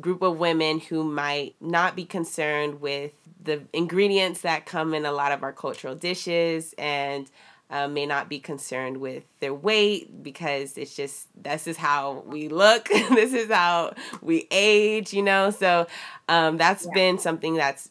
[0.00, 5.12] group of women who might not be concerned with the ingredients that come in a
[5.12, 7.30] lot of our cultural dishes and
[7.70, 12.48] uh, may not be concerned with their weight because it's just this is how we
[12.48, 12.88] look.
[13.16, 15.50] This is how we age you know?
[15.50, 15.86] So
[16.28, 16.94] um, that's yeah.
[16.94, 17.90] been something that's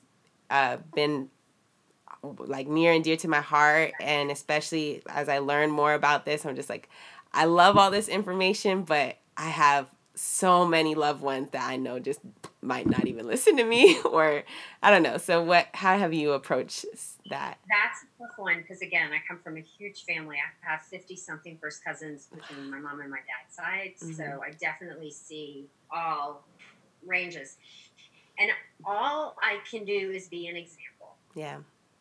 [0.50, 1.30] uh, been
[2.24, 3.92] like near and dear to my heart.
[4.00, 6.90] And especially as i learn more about this i'm just like
[7.34, 12.00] i love all this information but i have so many loved ones that I know
[12.00, 12.22] just
[12.62, 14.44] might not even listen to me or
[14.82, 15.18] I don't know.
[15.18, 16.86] So what how have you approached
[17.30, 17.58] that?
[17.70, 20.38] That's a tough one because again, I come from a huge family.
[20.38, 23.94] I have 50 something first cousins between my mom and my dad's side.
[24.02, 24.14] Mm-hmm.
[24.14, 26.44] So I definitely see all
[27.06, 27.58] ranges.
[28.38, 28.52] And
[28.86, 31.16] all I can do is be an example.
[31.36, 31.60] Yeah.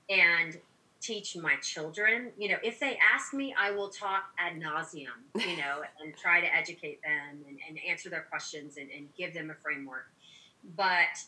[0.09, 0.59] And
[1.05, 2.31] teach my children.
[2.39, 6.41] You know, if they ask me, I will talk ad nauseum, you know, and try
[6.41, 10.07] to educate them and, and answer their questions and, and, give them a framework.
[10.77, 11.19] But,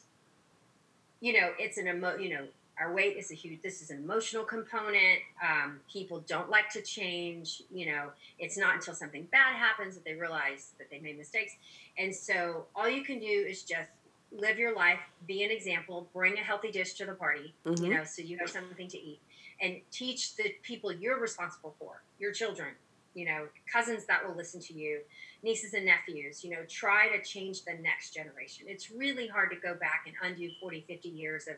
[1.20, 2.46] you know, it's an emo, you know,
[2.78, 5.20] our weight is a huge, this is an emotional component.
[5.42, 7.62] Um, people don't like to change.
[7.72, 11.52] You know, it's not until something bad happens that they realize that they made mistakes.
[11.96, 13.88] And so all you can do is just
[14.30, 17.82] live your life, be an example, bring a healthy dish to the party, mm-hmm.
[17.82, 19.20] you know, so you have something to eat
[19.60, 22.74] and teach the people you're responsible for, your children,
[23.14, 25.00] you know, cousins that will listen to you,
[25.42, 28.66] nieces and nephews, you know, try to change the next generation.
[28.68, 31.54] It's really hard to go back and undo 40, 50 years of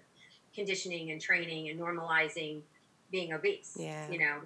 [0.55, 2.61] conditioning and training and normalizing
[3.11, 3.76] being obese.
[3.78, 4.09] Yeah.
[4.11, 4.36] You know,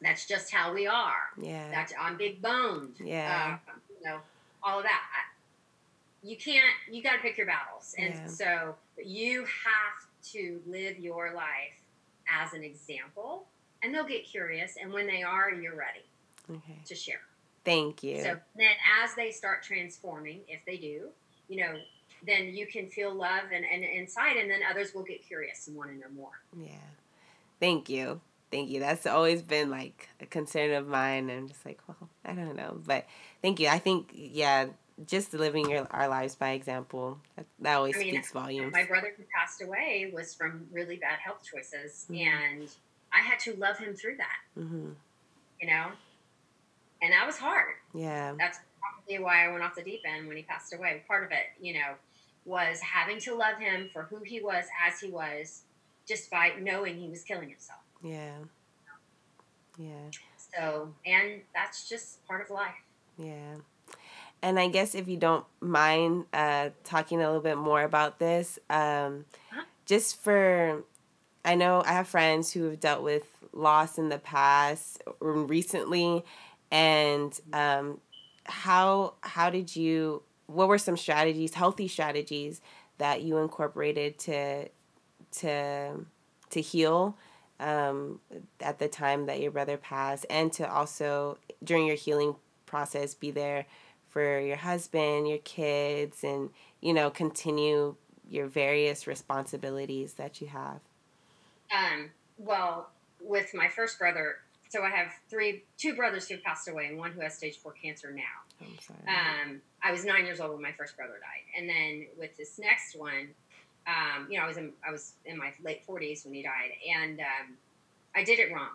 [0.00, 1.30] that's just how we are.
[1.40, 1.70] Yeah.
[1.70, 2.94] That's I'm big boned.
[3.02, 3.58] Yeah.
[3.68, 4.18] Uh, you know,
[4.62, 5.00] all of that.
[6.22, 7.94] You can't, you got to pick your battles.
[7.98, 8.26] And yeah.
[8.26, 11.82] so you have to live your life
[12.30, 13.46] as an example
[13.82, 16.04] and they'll get curious and when they are you're ready
[16.50, 16.80] okay.
[16.84, 17.20] to share
[17.64, 18.72] thank you so then
[19.02, 21.08] as they start transforming if they do
[21.48, 21.74] you know
[22.26, 25.76] then you can feel love and, and inside and then others will get curious and
[25.76, 26.72] want to know more yeah
[27.60, 28.20] thank you
[28.50, 28.80] Thank you.
[28.80, 31.30] That's always been like a concern of mine.
[31.30, 33.06] I'm just like, well, I don't know, but
[33.42, 33.68] thank you.
[33.68, 34.66] I think, yeah,
[35.04, 38.72] just living your, our lives by example that, that always I mean, speaks volumes.
[38.72, 42.26] My brother who passed away was from really bad health choices, mm-hmm.
[42.26, 42.68] and
[43.12, 44.60] I had to love him through that.
[44.60, 44.90] Mm-hmm.
[45.60, 45.86] You know,
[47.02, 47.74] and that was hard.
[47.94, 51.02] Yeah, that's probably why I went off the deep end when he passed away.
[51.08, 51.94] Part of it, you know,
[52.44, 55.62] was having to love him for who he was as he was,
[56.06, 57.80] just by knowing he was killing himself.
[58.02, 58.36] Yeah.
[59.78, 60.10] Yeah.
[60.54, 62.72] So, and that's just part of life.
[63.18, 63.56] Yeah.
[64.42, 68.58] And I guess if you don't mind uh, talking a little bit more about this,
[68.70, 69.24] um,
[69.86, 70.84] just for,
[71.44, 76.24] I know I have friends who have dealt with loss in the past or recently,
[76.70, 78.00] and um,
[78.44, 80.22] how how did you?
[80.46, 82.60] What were some strategies, healthy strategies
[82.98, 84.68] that you incorporated to
[85.38, 86.06] to
[86.50, 87.16] to heal
[87.58, 88.20] um,
[88.60, 93.30] at the time that your brother passed, and to also during your healing process be
[93.30, 93.66] there
[94.16, 96.48] for your husband, your kids, and
[96.80, 97.94] you know continue
[98.30, 100.80] your various responsibilities that you have?
[101.70, 102.08] Um,
[102.38, 102.88] well,
[103.20, 104.36] with my first brother,
[104.70, 107.72] so I have three, two brothers who passed away, and one who has stage four
[107.72, 108.22] cancer now.
[108.62, 109.00] I'm sorry.
[109.06, 112.58] Um, I was nine years old when my first brother died, and then with this
[112.58, 113.28] next one,
[113.86, 116.70] um, you know, I was in I was in my late forties when he died,
[116.90, 117.58] and um,
[118.14, 118.70] I did it wrong.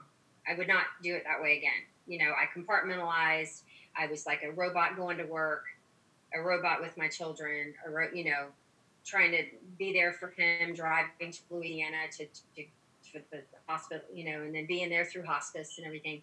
[0.47, 1.81] I would not do it that way again.
[2.05, 3.63] You know, I compartmentalized.
[3.97, 5.63] I was like a robot going to work,
[6.33, 8.47] a robot with my children, a ro- you know,
[9.05, 9.43] trying to
[9.77, 12.63] be there for him, driving to Louisiana to, to,
[13.11, 16.21] to the hospital, you know, and then being there through hospice and everything.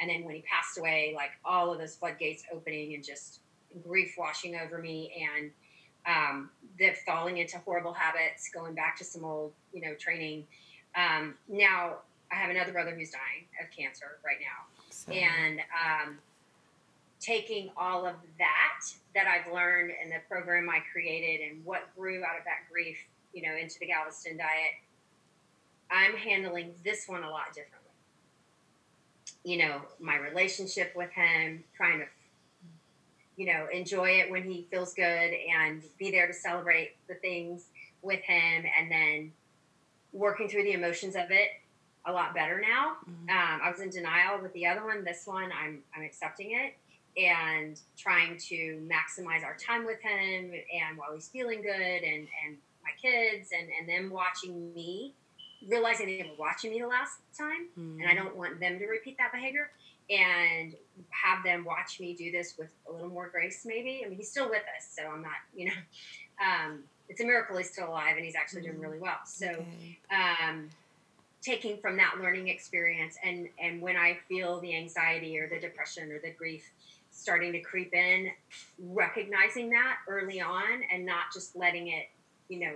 [0.00, 3.40] And then when he passed away, like all of those floodgates opening and just
[3.86, 5.50] grief washing over me and
[6.06, 10.46] um, the falling into horrible habits, going back to some old, you know, training.
[10.96, 11.96] Um, now
[12.30, 15.12] I have another brother who's dying of cancer right now.
[15.12, 16.18] And um,
[17.20, 18.80] taking all of that
[19.14, 22.98] that I've learned in the program I created and what grew out of that grief,
[23.32, 24.74] you know, into the Galveston diet,
[25.90, 27.74] I'm handling this one a lot differently.
[29.44, 32.06] You know, my relationship with him, trying to,
[33.36, 37.66] you know, enjoy it when he feels good and be there to celebrate the things
[38.02, 39.32] with him and then
[40.12, 41.48] working through the emotions of it
[42.06, 42.96] a lot better now.
[43.08, 43.30] Mm-hmm.
[43.30, 45.04] Um, I was in denial with the other one.
[45.04, 46.74] This one, I'm, I'm accepting it
[47.18, 52.56] and trying to maximize our time with him and while he's feeling good and, and
[52.82, 55.14] my kids and, and them watching me,
[55.68, 58.00] realizing they were watching me the last time mm-hmm.
[58.00, 59.70] and I don't want them to repeat that behavior
[60.10, 60.74] and
[61.10, 64.02] have them watch me do this with a little more grace maybe.
[64.04, 65.72] I mean, he's still with us, so I'm not, you know,
[66.44, 68.80] um, it's a miracle he's still alive and he's actually mm-hmm.
[68.80, 69.18] doing really well.
[69.26, 69.98] So, okay.
[70.12, 70.68] um,
[71.40, 76.10] taking from that learning experience and and when I feel the anxiety or the depression
[76.10, 76.68] or the grief
[77.18, 78.30] starting to creep in,
[78.78, 82.08] recognizing that early on and not just letting it,
[82.48, 82.72] you know,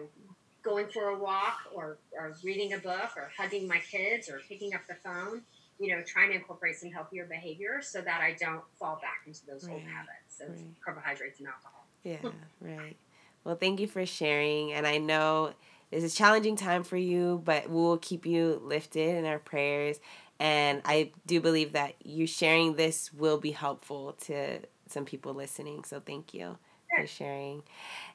[0.63, 4.75] going for a walk or, or reading a book or hugging my kids or picking
[4.75, 5.43] up the phone,
[5.79, 9.41] you know, trying to incorporate some healthier behavior so that I don't fall back into
[9.47, 9.75] those right.
[9.75, 10.75] old habits of right.
[10.85, 11.79] carbohydrates and alcohol.
[12.05, 12.17] Yeah,
[12.61, 12.97] right.
[13.45, 14.73] Well, thank you for sharing.
[14.73, 15.53] And I know
[15.93, 20.01] it's a challenging time for you, but we'll keep you lifted in our prayers.
[20.43, 25.85] And I do believe that you sharing this will be helpful to some people listening.
[25.85, 26.59] So thank you
[26.99, 27.63] for sharing.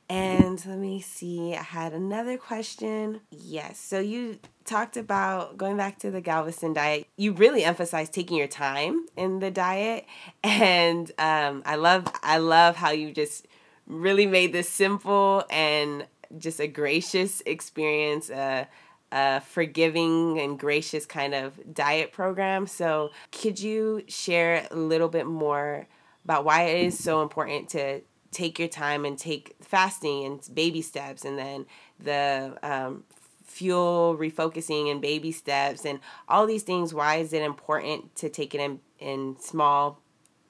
[0.10, 3.22] And let me see, I had another question.
[3.32, 7.08] Yes, so you talked about going back to the Galveston diet.
[7.16, 10.06] You really emphasize taking your time in the diet,
[10.44, 13.48] and um, I love I love how you just
[13.86, 16.06] really made this simple and
[16.38, 18.30] just a gracious experience.
[18.30, 18.66] Uh,
[19.12, 22.68] a forgiving and gracious kind of diet program.
[22.68, 25.88] So, could you share a little bit more
[26.26, 28.01] about why it is so important to
[28.32, 31.66] take your time and take fasting and baby steps and then
[31.99, 33.05] the um,
[33.45, 36.93] fuel refocusing and baby steps and all these things?
[36.93, 40.01] Why is it important to take it in, in small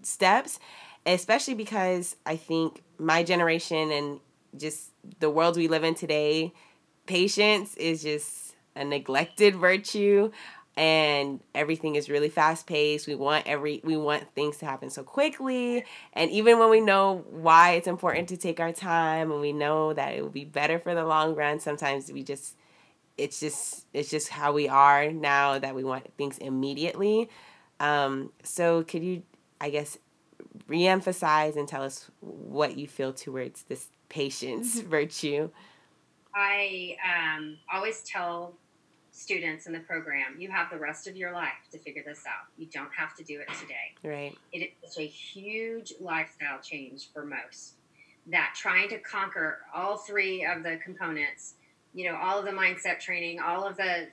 [0.02, 0.60] steps?
[1.06, 4.20] Especially because I think my generation and
[4.58, 6.54] just the world we live in today,
[7.06, 8.47] patience is just
[8.78, 10.32] a neglected virtue
[10.78, 15.04] and everything is really fast paced we want every we want things to happen so
[15.04, 15.84] quickly.
[16.14, 19.94] And even when we know why it's important to take our time and we know
[19.94, 22.56] that it will be better for the long run sometimes we just
[23.18, 27.30] it's just it's just how we are now that we want things immediately.
[27.80, 29.24] Um, so could you
[29.60, 29.98] i guess
[30.70, 35.50] reemphasize and tell us what you feel towards this patience virtue?
[36.36, 38.54] I um, always tell
[39.22, 42.46] students in the program, you have the rest of your life to figure this out.
[42.58, 43.96] You don't have to do it today.
[44.04, 44.38] Right.
[44.54, 47.74] It is a huge lifestyle change for most.
[48.28, 51.56] That trying to conquer all three of the components,
[51.94, 54.08] you know, all of the mindset training, all of the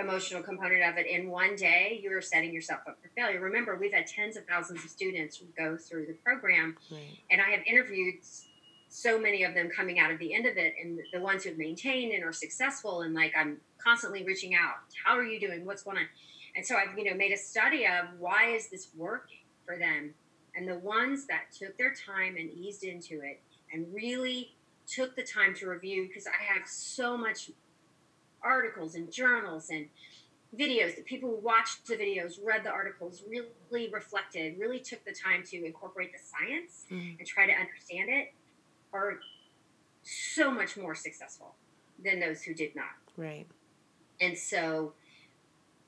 [0.00, 3.40] emotional component of it in one day, you are setting yourself up for failure.
[3.40, 7.00] Remember, we've had tens of thousands of students go through the program, Right.
[7.30, 8.14] and I have interviewed
[8.88, 11.58] so many of them coming out of the end of it, and the ones who've
[11.58, 13.02] maintained and are successful.
[13.02, 14.76] And like, I'm constantly reaching out.
[15.04, 15.64] How are you doing?
[15.64, 16.06] What's going on?
[16.56, 20.14] And so I've you know made a study of why is this working for them,
[20.56, 23.40] and the ones that took their time and eased into it
[23.72, 24.54] and really
[24.86, 27.50] took the time to review because I have so much
[28.42, 29.86] articles and journals and
[30.58, 35.12] videos that people who watched the videos, read the articles, really reflected, really took the
[35.12, 37.18] time to incorporate the science Mhm.
[37.18, 38.32] and try to understand it,
[38.92, 39.18] are
[40.02, 41.54] so much more successful
[42.02, 42.86] than those who did not.
[43.16, 43.46] Right.
[44.20, 44.92] And so,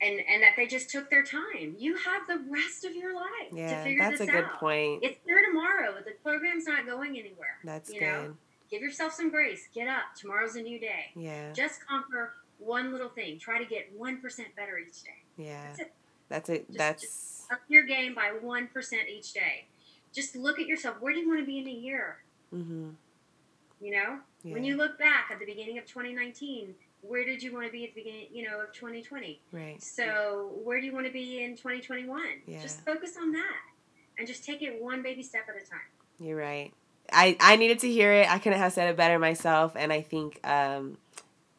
[0.01, 1.77] and and that they just took their time.
[1.79, 5.01] You have the rest of your life to figure Yeah, figure that's a good point.
[5.03, 5.95] It's there tomorrow.
[6.05, 7.59] The program's not going anywhere.
[7.65, 8.07] That's you good.
[8.07, 8.37] know?
[8.71, 9.69] Give yourself some grace.
[9.75, 10.15] Get up.
[10.17, 11.07] Tomorrow's a new day.
[11.17, 11.53] Yeah.
[11.53, 13.39] Just conquer one little thing.
[13.39, 15.11] Try to get one percent better each day.
[15.37, 15.63] Yeah.
[15.69, 15.93] That's it.
[16.29, 16.67] That's it.
[16.69, 19.67] Just- That's Up your game by one percent each day.
[20.13, 20.97] Just look at yourself.
[21.01, 22.19] Where do you want to be in a year?
[22.53, 22.95] Mhm.
[23.81, 24.53] You know, Yeah.
[24.55, 27.85] when you look back at the beginning of 2019, where did you want to be
[27.85, 28.27] at the beginning?
[28.31, 29.41] You know, of 2020.
[29.53, 29.83] right.
[29.83, 32.43] So where do you want to be in 2021?
[32.47, 32.61] Yeah.
[32.61, 33.57] Just focus on that,
[34.19, 35.81] and just take it one baby step at a time.
[36.19, 36.73] You're right.
[37.13, 38.31] I, I needed to hear it.
[38.31, 39.73] I couldn't have said it better myself.
[39.75, 40.99] And I think um,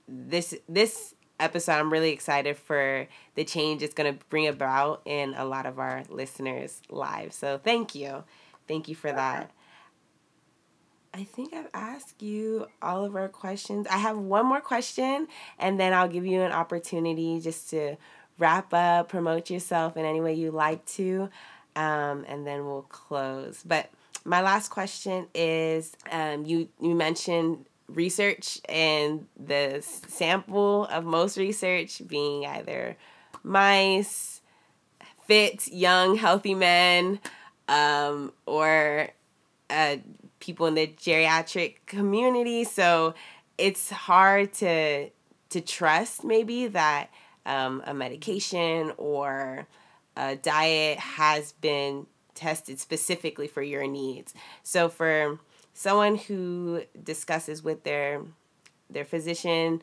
[0.07, 5.33] this this episode, I'm really excited for the change it's going to bring about in
[5.33, 7.35] a lot of our listeners' lives.
[7.35, 8.23] So thank you.
[8.67, 9.49] Thank you for that.
[11.13, 13.85] I think I've asked you all of our questions.
[13.87, 15.27] I have one more question,
[15.59, 17.97] and then I'll give you an opportunity just to
[18.37, 21.29] wrap up, promote yourself in any way you like to,
[21.75, 23.61] um, and then we'll close.
[23.65, 23.89] But
[24.23, 32.01] my last question is um, you, you mentioned research and the sample of most research
[32.07, 32.95] being either
[33.43, 34.41] mice,
[35.25, 37.19] fit, young, healthy men,
[37.67, 39.09] um, or
[39.69, 39.97] uh,
[40.41, 42.63] people in the geriatric community.
[42.63, 43.13] So
[43.57, 45.09] it's hard to
[45.49, 47.09] to trust maybe that
[47.45, 49.67] um, a medication or
[50.15, 54.33] a diet has been tested specifically for your needs.
[54.63, 55.39] So for
[55.73, 58.21] someone who discusses with their
[58.89, 59.81] their physician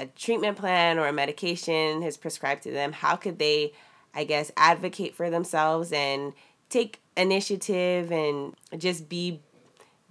[0.00, 3.72] a treatment plan or a medication is prescribed to them, how could they,
[4.14, 6.32] I guess, advocate for themselves and
[6.70, 9.40] take initiative and just be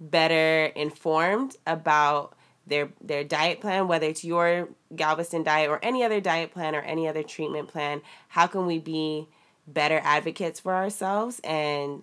[0.00, 2.34] better informed about
[2.66, 6.80] their their diet plan, whether it's your Galveston diet or any other diet plan or
[6.80, 8.00] any other treatment plan?
[8.28, 9.28] How can we be
[9.66, 12.02] better advocates for ourselves and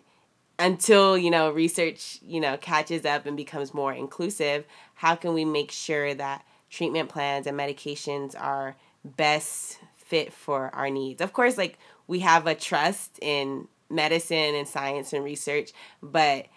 [0.59, 5.45] until you know research you know catches up and becomes more inclusive how can we
[5.45, 11.57] make sure that treatment plans and medications are best fit for our needs of course
[11.57, 11.77] like
[12.07, 15.71] we have a trust in medicine and science and research
[16.01, 16.47] but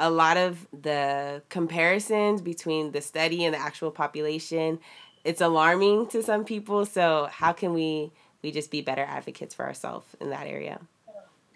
[0.00, 4.80] a lot of the comparisons between the study and the actual population
[5.24, 6.86] it's alarming to some people.
[6.86, 10.80] So how can we we just be better advocates for ourselves in that area?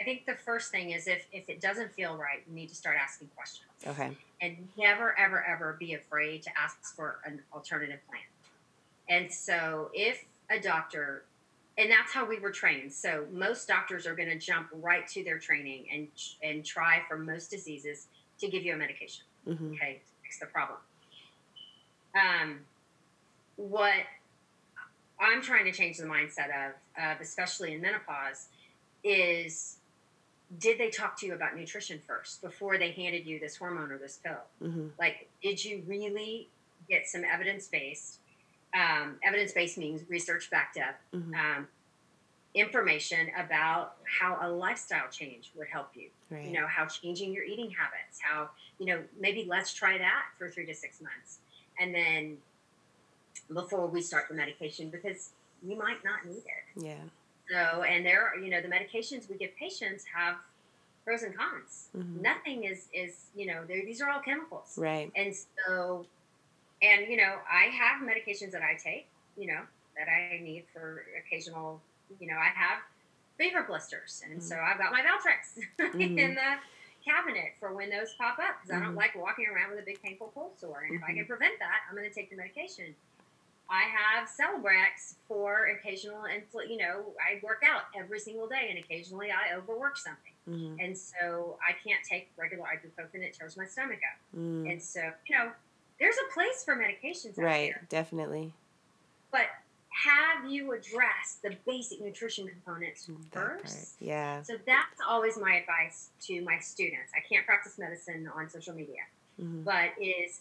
[0.01, 2.75] I think the first thing is if if it doesn't feel right, you need to
[2.75, 3.71] start asking questions.
[3.87, 4.17] okay.
[4.41, 8.21] And never ever ever be afraid to ask for an alternative plan.
[9.09, 11.25] And so if a doctor
[11.77, 12.93] and that's how we were trained.
[12.93, 16.09] So most doctors are going to jump right to their training and
[16.43, 18.09] and try for most diseases
[18.41, 19.25] to give you a medication.
[19.45, 20.79] Hmm okay fix the problem.
[22.15, 22.61] Um
[23.57, 23.95] what
[25.21, 28.49] i'm trying to change the mindset of of especially in menopause
[29.05, 29.77] is
[30.59, 33.99] did they talk to you about nutrition first before they handed you this hormone or
[33.99, 34.43] this pill?
[34.61, 36.49] Hmm like did you really
[36.89, 38.19] get some evidence-based
[38.75, 41.69] um, evidence-based means research-backed up hmm um,
[42.55, 46.09] information about how a lifestyle change would help you.
[46.31, 46.45] Right.
[46.47, 48.49] you know how changing your eating habits how
[48.79, 51.39] you know maybe let's try that for three to six months.
[51.81, 52.39] And then
[53.53, 55.31] before we start the medication because
[55.67, 56.83] you might not need it.
[56.83, 56.95] Yeah.
[57.51, 60.37] So and there are you know the medications we give patients have
[61.05, 61.89] pros and cons.
[61.97, 62.23] Mhm.
[62.23, 64.79] nothing is is you know these are all chemicals.
[64.79, 65.11] Right.
[65.17, 65.35] And
[65.67, 66.07] so
[66.83, 69.61] and you know i have medications that i take you know
[69.97, 71.81] that i need for occasional
[72.21, 72.79] you know i have
[73.39, 75.59] fever blisters and so i've got my valtrex
[75.95, 76.19] Mhm.
[76.19, 76.51] in the
[77.05, 80.01] cabinet for when those pop up because i don't like walking around with a big
[80.03, 81.17] painful cold sore and if i Mm-hmm.
[81.19, 82.95] can prevent that i'm going to take the medication
[83.67, 88.79] I have Celebrex for occasional, infl- you know, I work out every single day and
[88.79, 90.33] occasionally I overwork something.
[90.47, 90.81] Mm-hmm.
[90.85, 94.39] And so I can't take regular ibuprofen, it tears my stomach up.
[94.39, 94.71] Mm.
[94.71, 95.51] And so, you know,
[95.99, 98.53] there's a place for medications right definitely
[99.33, 99.47] but
[99.95, 106.43] have you addressed the basic nutrition components first yeah so that's always my advice to
[106.43, 109.03] my students i can't practice medicine on social media
[109.41, 109.63] mm-hmm.
[109.63, 110.41] but is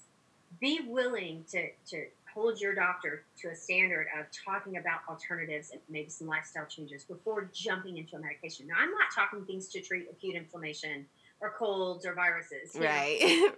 [0.59, 5.79] be willing to to hold your doctor to a standard of talking about alternatives and
[5.87, 9.79] maybe some lifestyle changes before jumping into a medication now i'm not talking things to
[9.81, 11.05] treat acute inflammation
[11.43, 12.73] or colds or viruses.
[12.73, 13.51] Right.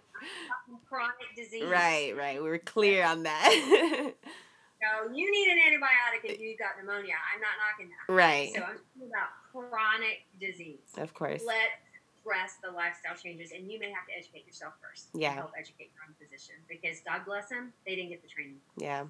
[0.90, 1.66] chronic disease.
[1.66, 2.42] Right, right.
[2.42, 4.12] We were clear on that.
[4.86, 7.16] no, you need an antibiotic if you've got pneumonia.
[7.34, 8.14] I'm not knocking that.
[8.14, 8.54] Right.
[8.54, 10.94] So I'm talking about chronic disease.
[10.98, 11.44] Of course.
[11.46, 11.82] Let
[12.22, 15.08] address the lifestyle changes, and you may have to educate yourself first.
[15.14, 15.34] Yeah.
[15.34, 18.58] help educate your own physician because God bless them, they didn't get the training.
[18.78, 19.06] Yeah.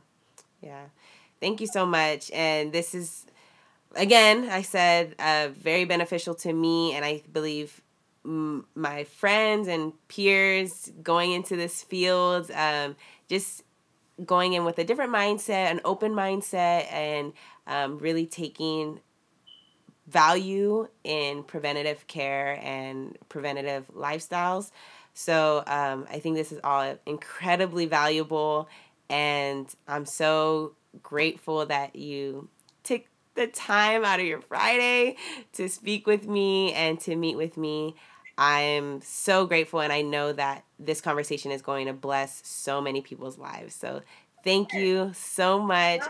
[0.62, 0.86] Yeah.
[1.40, 2.32] Thank you so much.
[2.32, 3.26] And this is
[3.96, 7.82] again, I said, uh, very beneficial to me, and I believe
[8.24, 12.96] my friends and peers going into this field, um,
[13.28, 13.64] just
[14.24, 17.34] going in with a different mindset, an open mindset, and
[17.68, 19.00] um, really taking
[20.08, 24.72] value in preventative care and preventative lifestyles.
[25.14, 28.70] So um, I think this is all incredibly valuable,
[29.10, 32.50] and I'm so grateful that you
[32.84, 33.04] took
[33.36, 35.18] the time out of your Friday
[35.54, 37.96] to speak with me and to meet with me.
[38.38, 43.02] I'm so grateful, and I know that this conversation is going to bless so many
[43.02, 43.76] people's lives.
[43.76, 44.02] So,
[44.44, 46.02] thank you so much.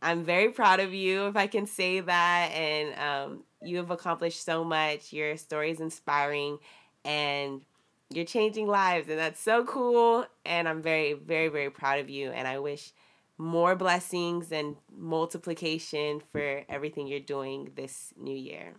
[0.00, 2.50] I'm very proud of you, if I can say that.
[2.52, 5.12] And um, you have accomplished so much.
[5.12, 6.58] Your story is inspiring,
[7.04, 7.62] and
[8.10, 10.26] you're changing lives, and that's so cool.
[10.46, 12.30] And I'm very, very, very proud of you.
[12.30, 12.92] And I wish
[13.36, 18.74] more blessings and multiplication for everything you're doing this new year.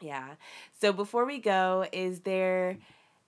[0.00, 0.34] Yeah.
[0.80, 2.78] So before we go, is there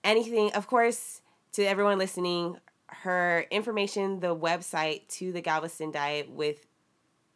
[0.03, 1.21] anything, of course,
[1.53, 2.57] to everyone listening,
[2.87, 6.65] her information, the website to the Galveston diet with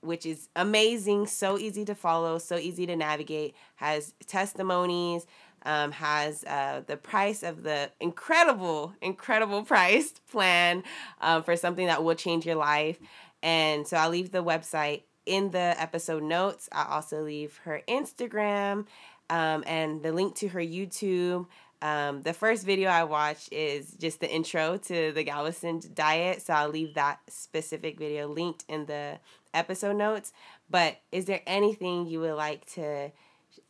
[0.01, 5.25] which is amazing, so easy to follow, so easy to navigate, has testimonies,
[5.65, 10.83] um, has uh, the price of the incredible, incredible priced plan
[11.21, 12.99] um, for something that will change your life.
[13.41, 16.67] And so I'll leave the website in the episode notes.
[16.71, 18.85] I'll also leave her Instagram
[19.33, 21.47] um, and the link to her YouTube.
[21.81, 26.53] Um, the first video I watched is just the intro to the Galveston diet, so
[26.53, 29.19] I'll leave that specific video linked in the
[29.53, 30.33] episode notes.
[30.69, 33.11] But is there anything you would like to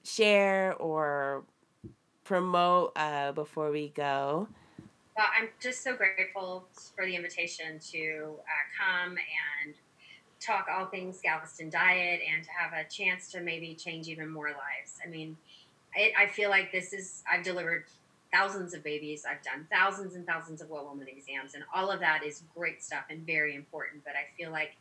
[0.04, 1.46] share or
[2.26, 4.50] promote uh, before we go?
[5.16, 9.76] Well, I'm just so grateful for the invitation to uh, come and
[10.42, 14.50] talk all things Galveston diet and to have a chance to maybe change even more
[14.50, 15.00] lives.
[15.06, 15.38] I mean,
[15.96, 17.86] it, I feel like this is, I've delivered
[18.32, 22.00] thousands of babies, I've done thousands and thousands of well woman exams, and all of
[22.00, 24.04] that is great stuff and very important.
[24.04, 24.76] But I feel like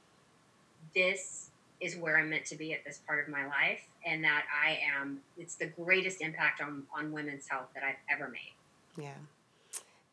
[0.94, 1.50] this
[1.80, 4.78] is where I'm meant to be at this part of my life, and that I
[4.96, 8.54] am, it's the greatest impact on, on women's health that I've ever made.
[8.96, 9.14] Yeah.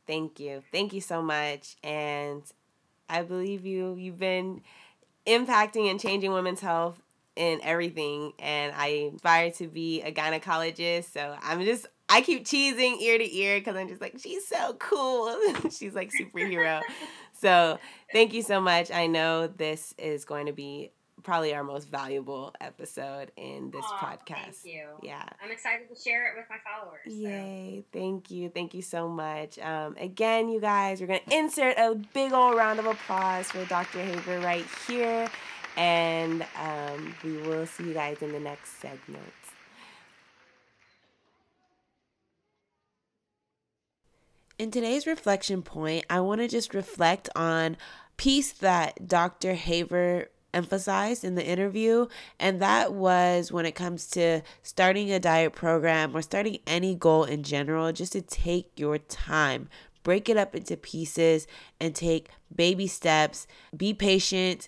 [0.08, 0.64] Thank you.
[0.72, 1.76] Thank you so much.
[1.84, 2.42] And
[3.08, 3.96] I believe you.
[3.96, 4.62] You've been
[5.28, 7.00] impacting and changing women's health
[7.40, 11.14] in everything and I aspire to be a gynecologist.
[11.14, 14.74] So I'm just I keep cheesing ear to ear because I'm just like, she's so
[14.74, 15.36] cool.
[15.72, 16.82] she's like superhero.
[17.40, 17.80] so
[18.12, 18.92] thank you so much.
[18.92, 20.92] I know this is going to be
[21.24, 24.56] probably our most valuable episode in this Aww, podcast.
[24.56, 24.88] Thank you.
[25.02, 25.24] Yeah.
[25.42, 27.00] I'm excited to share it with my followers.
[27.06, 27.86] Yay.
[27.86, 28.00] So.
[28.00, 28.50] Thank you.
[28.50, 29.60] Thank you so much.
[29.60, 33.64] Um, again, you guys, we're going to insert a big old round of applause for
[33.66, 34.04] Dr.
[34.04, 35.30] Haver right here.
[35.78, 39.34] And um, we will see you guys in the next segment.
[44.60, 47.78] In today's reflection point, I want to just reflect on
[48.18, 49.54] piece that Dr.
[49.54, 52.08] Haver emphasized in the interview,
[52.42, 57.24] and that was when it comes to starting a diet program or starting any goal
[57.24, 59.70] in general, just to take your time,
[60.04, 61.48] break it up into pieces,
[61.80, 63.48] and take baby steps.
[63.76, 64.68] Be patient.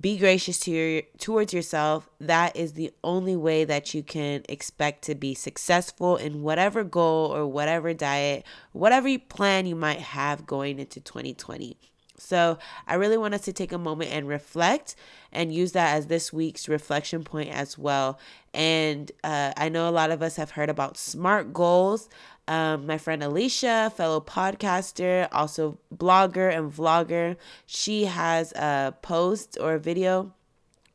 [0.00, 2.08] Be gracious to your towards yourself.
[2.20, 7.34] That is the only way that you can expect to be successful in whatever goal
[7.34, 11.78] or whatever diet, whatever plan you might have going into 2020.
[12.18, 14.96] So I really want us to take a moment and reflect
[15.32, 18.18] and use that as this week's reflection point as well.
[18.54, 22.08] And uh, I know a lot of us have heard about SMART goals.
[22.48, 27.36] Um, my friend Alicia, fellow podcaster, also blogger and vlogger,
[27.66, 30.32] she has a post or a video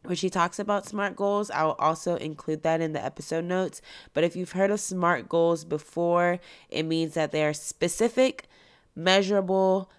[0.03, 1.51] where she talks about SMART goals.
[1.51, 3.81] I will also include that in the episode notes.
[4.13, 8.47] But if you've heard of SMART goals before, it means that they are specific,
[8.95, 9.91] measurable,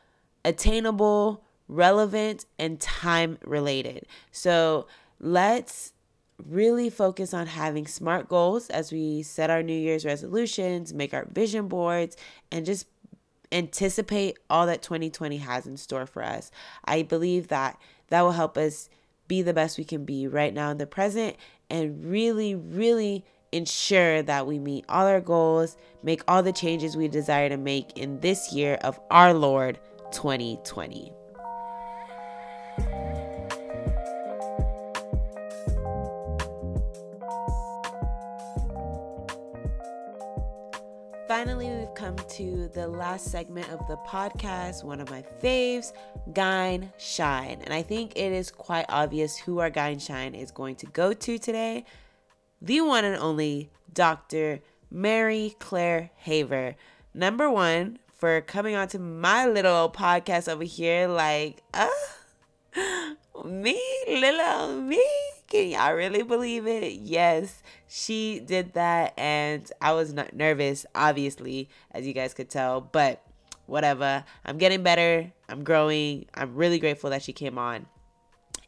[0.44, 4.06] attainable, relevant, and time related.
[4.32, 4.86] So
[5.20, 5.92] let's
[6.46, 11.26] really focus on having smart goals as we set our New Year's resolutions, make our
[11.26, 12.16] vision boards,
[12.50, 12.86] and just
[13.52, 16.50] anticipate all that 2020 has in store for us.
[16.84, 17.78] I believe that
[18.08, 18.88] that will help us
[19.28, 21.36] be the best we can be right now in the present
[21.70, 27.08] and really, really ensure that we meet all our goals, make all the changes we
[27.08, 29.78] desire to make in this year of our Lord
[30.12, 31.12] 2020.
[41.32, 45.94] Finally, we've come to the last segment of the podcast, one of my faves,
[46.34, 47.58] Gyn Shine.
[47.64, 51.14] And I think it is quite obvious who our Gyn Shine is going to go
[51.14, 51.86] to today.
[52.60, 54.60] The one and only Dr.
[54.90, 56.76] Mary Claire Haver.
[57.14, 61.88] Number one, for coming on to my little podcast over here, like, uh,
[63.42, 65.02] me, little me.
[65.52, 66.94] Can y'all really believe it?
[66.94, 72.80] Yes, she did that, and I was not nervous, obviously, as you guys could tell,
[72.80, 73.22] but
[73.66, 74.24] whatever.
[74.46, 75.30] I'm getting better.
[75.50, 76.24] I'm growing.
[76.32, 77.84] I'm really grateful that she came on.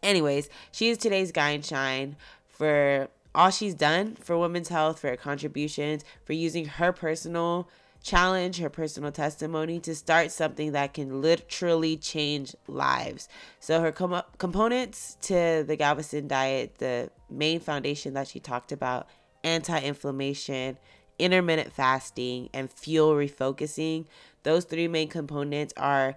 [0.03, 2.17] Anyways, she is today's Gyn Shine
[2.47, 7.67] for all she's done for women's health, for her contributions, for using her personal
[8.05, 13.29] challenge, her personal testimony to start something that can literally change lives.
[13.59, 19.09] So, her com- components to the Galveston diet, the main foundation that she talked about,
[19.43, 20.79] anti inflammation,
[21.19, 24.05] intermittent fasting, and fuel refocusing,
[24.43, 26.15] those three main components are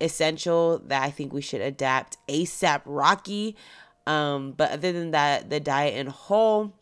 [0.00, 3.56] essential that I think we should adapt ASAP Rocky.
[4.06, 6.72] Um, but other than that, the diet in whole,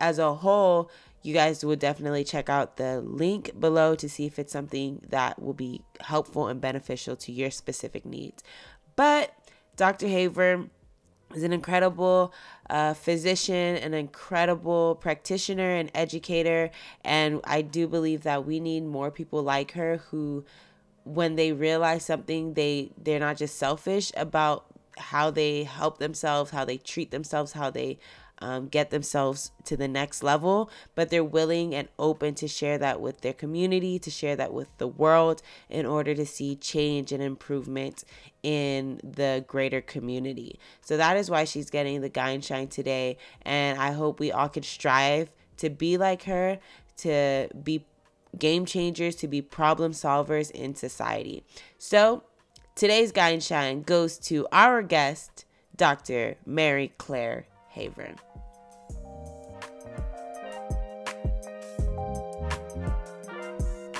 [0.00, 0.90] as a whole,
[1.24, 5.40] you guys would definitely check out the link below to see if it's something that
[5.42, 8.44] will be helpful and beneficial to your specific needs.
[8.94, 9.34] But
[9.74, 10.06] Dr.
[10.06, 10.66] Haver
[11.34, 12.34] is an incredible
[12.68, 16.70] uh, physician, an incredible practitioner and educator.
[17.02, 20.44] And I do believe that we need more people like her who,
[21.04, 24.66] when they realize something, they they're not just selfish about
[24.98, 27.98] how they help themselves, how they treat themselves, how they
[28.44, 33.00] um, get themselves to the next level, but they're willing and open to share that
[33.00, 35.40] with their community, to share that with the world
[35.70, 38.04] in order to see change and improvement
[38.42, 40.60] in the greater community.
[40.82, 43.16] So that is why she's getting the Gyn Shine today.
[43.42, 46.58] And I hope we all can strive to be like her,
[46.98, 47.86] to be
[48.38, 51.44] game changers, to be problem solvers in society.
[51.78, 52.24] So
[52.74, 56.36] today's Gyn Shine goes to our guest, Dr.
[56.44, 58.16] Mary Claire Haver.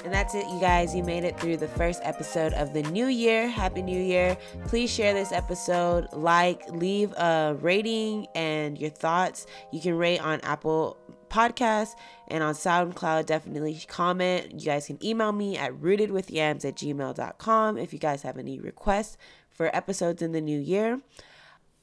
[0.04, 0.94] And that's it, you guys.
[0.94, 3.48] You made it through the first episode of the new year.
[3.48, 4.36] Happy New Year.
[4.66, 9.46] Please share this episode, like, leave a rating and your thoughts.
[9.72, 10.98] You can rate on Apple
[11.30, 11.94] Podcasts
[12.28, 13.24] and on SoundCloud.
[13.24, 14.60] Definitely comment.
[14.60, 19.16] You guys can email me at rootedwithyams at gmail.com if you guys have any requests
[19.48, 21.00] for episodes in the new year.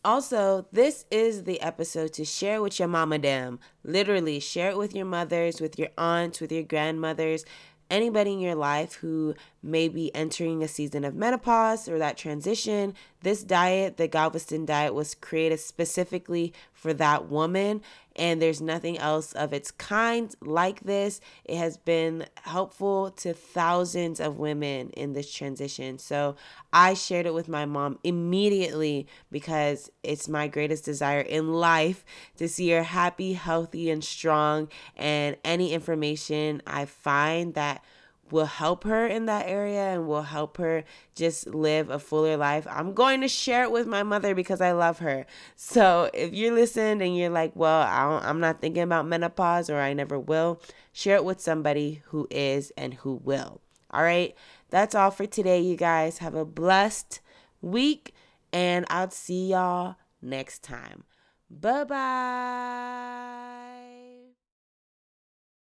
[0.04, 3.60] Also, this is the episode to share with your mama dem.
[3.84, 7.46] Literally, share it with your mothers, with your aunts, with your grandmothers,
[7.92, 12.96] anybody in your life who may be entering a season of menopause or that transition.
[13.22, 17.82] This diet, the Galveston diet, was created specifically for that woman
[18.16, 21.22] and there's nothing else of its kind like this.
[21.46, 25.98] It has been helpful to thousands of women in this transition.
[25.98, 26.36] So
[26.74, 32.04] I shared it with my mom immediately because it's my greatest desire in life
[32.38, 34.70] to see her happy, healthy, and strong.
[34.98, 37.84] And any information I find that
[38.32, 40.84] will help her in that area and will help her
[41.16, 42.68] just live a fuller life.
[42.70, 45.26] I'm going to share it with my mother because I love her.
[45.56, 49.80] So if you're listening and you're like, well, I am not thinking about menopause or
[49.80, 50.62] I never will,
[50.94, 53.62] share it with somebody who is and who will.
[53.92, 54.36] All right.
[54.70, 56.20] That's all for today, you guys.
[56.20, 57.20] Have a blessed
[57.62, 58.14] week
[58.54, 61.04] and I'll see y'all next time.
[61.50, 63.81] Bye bye.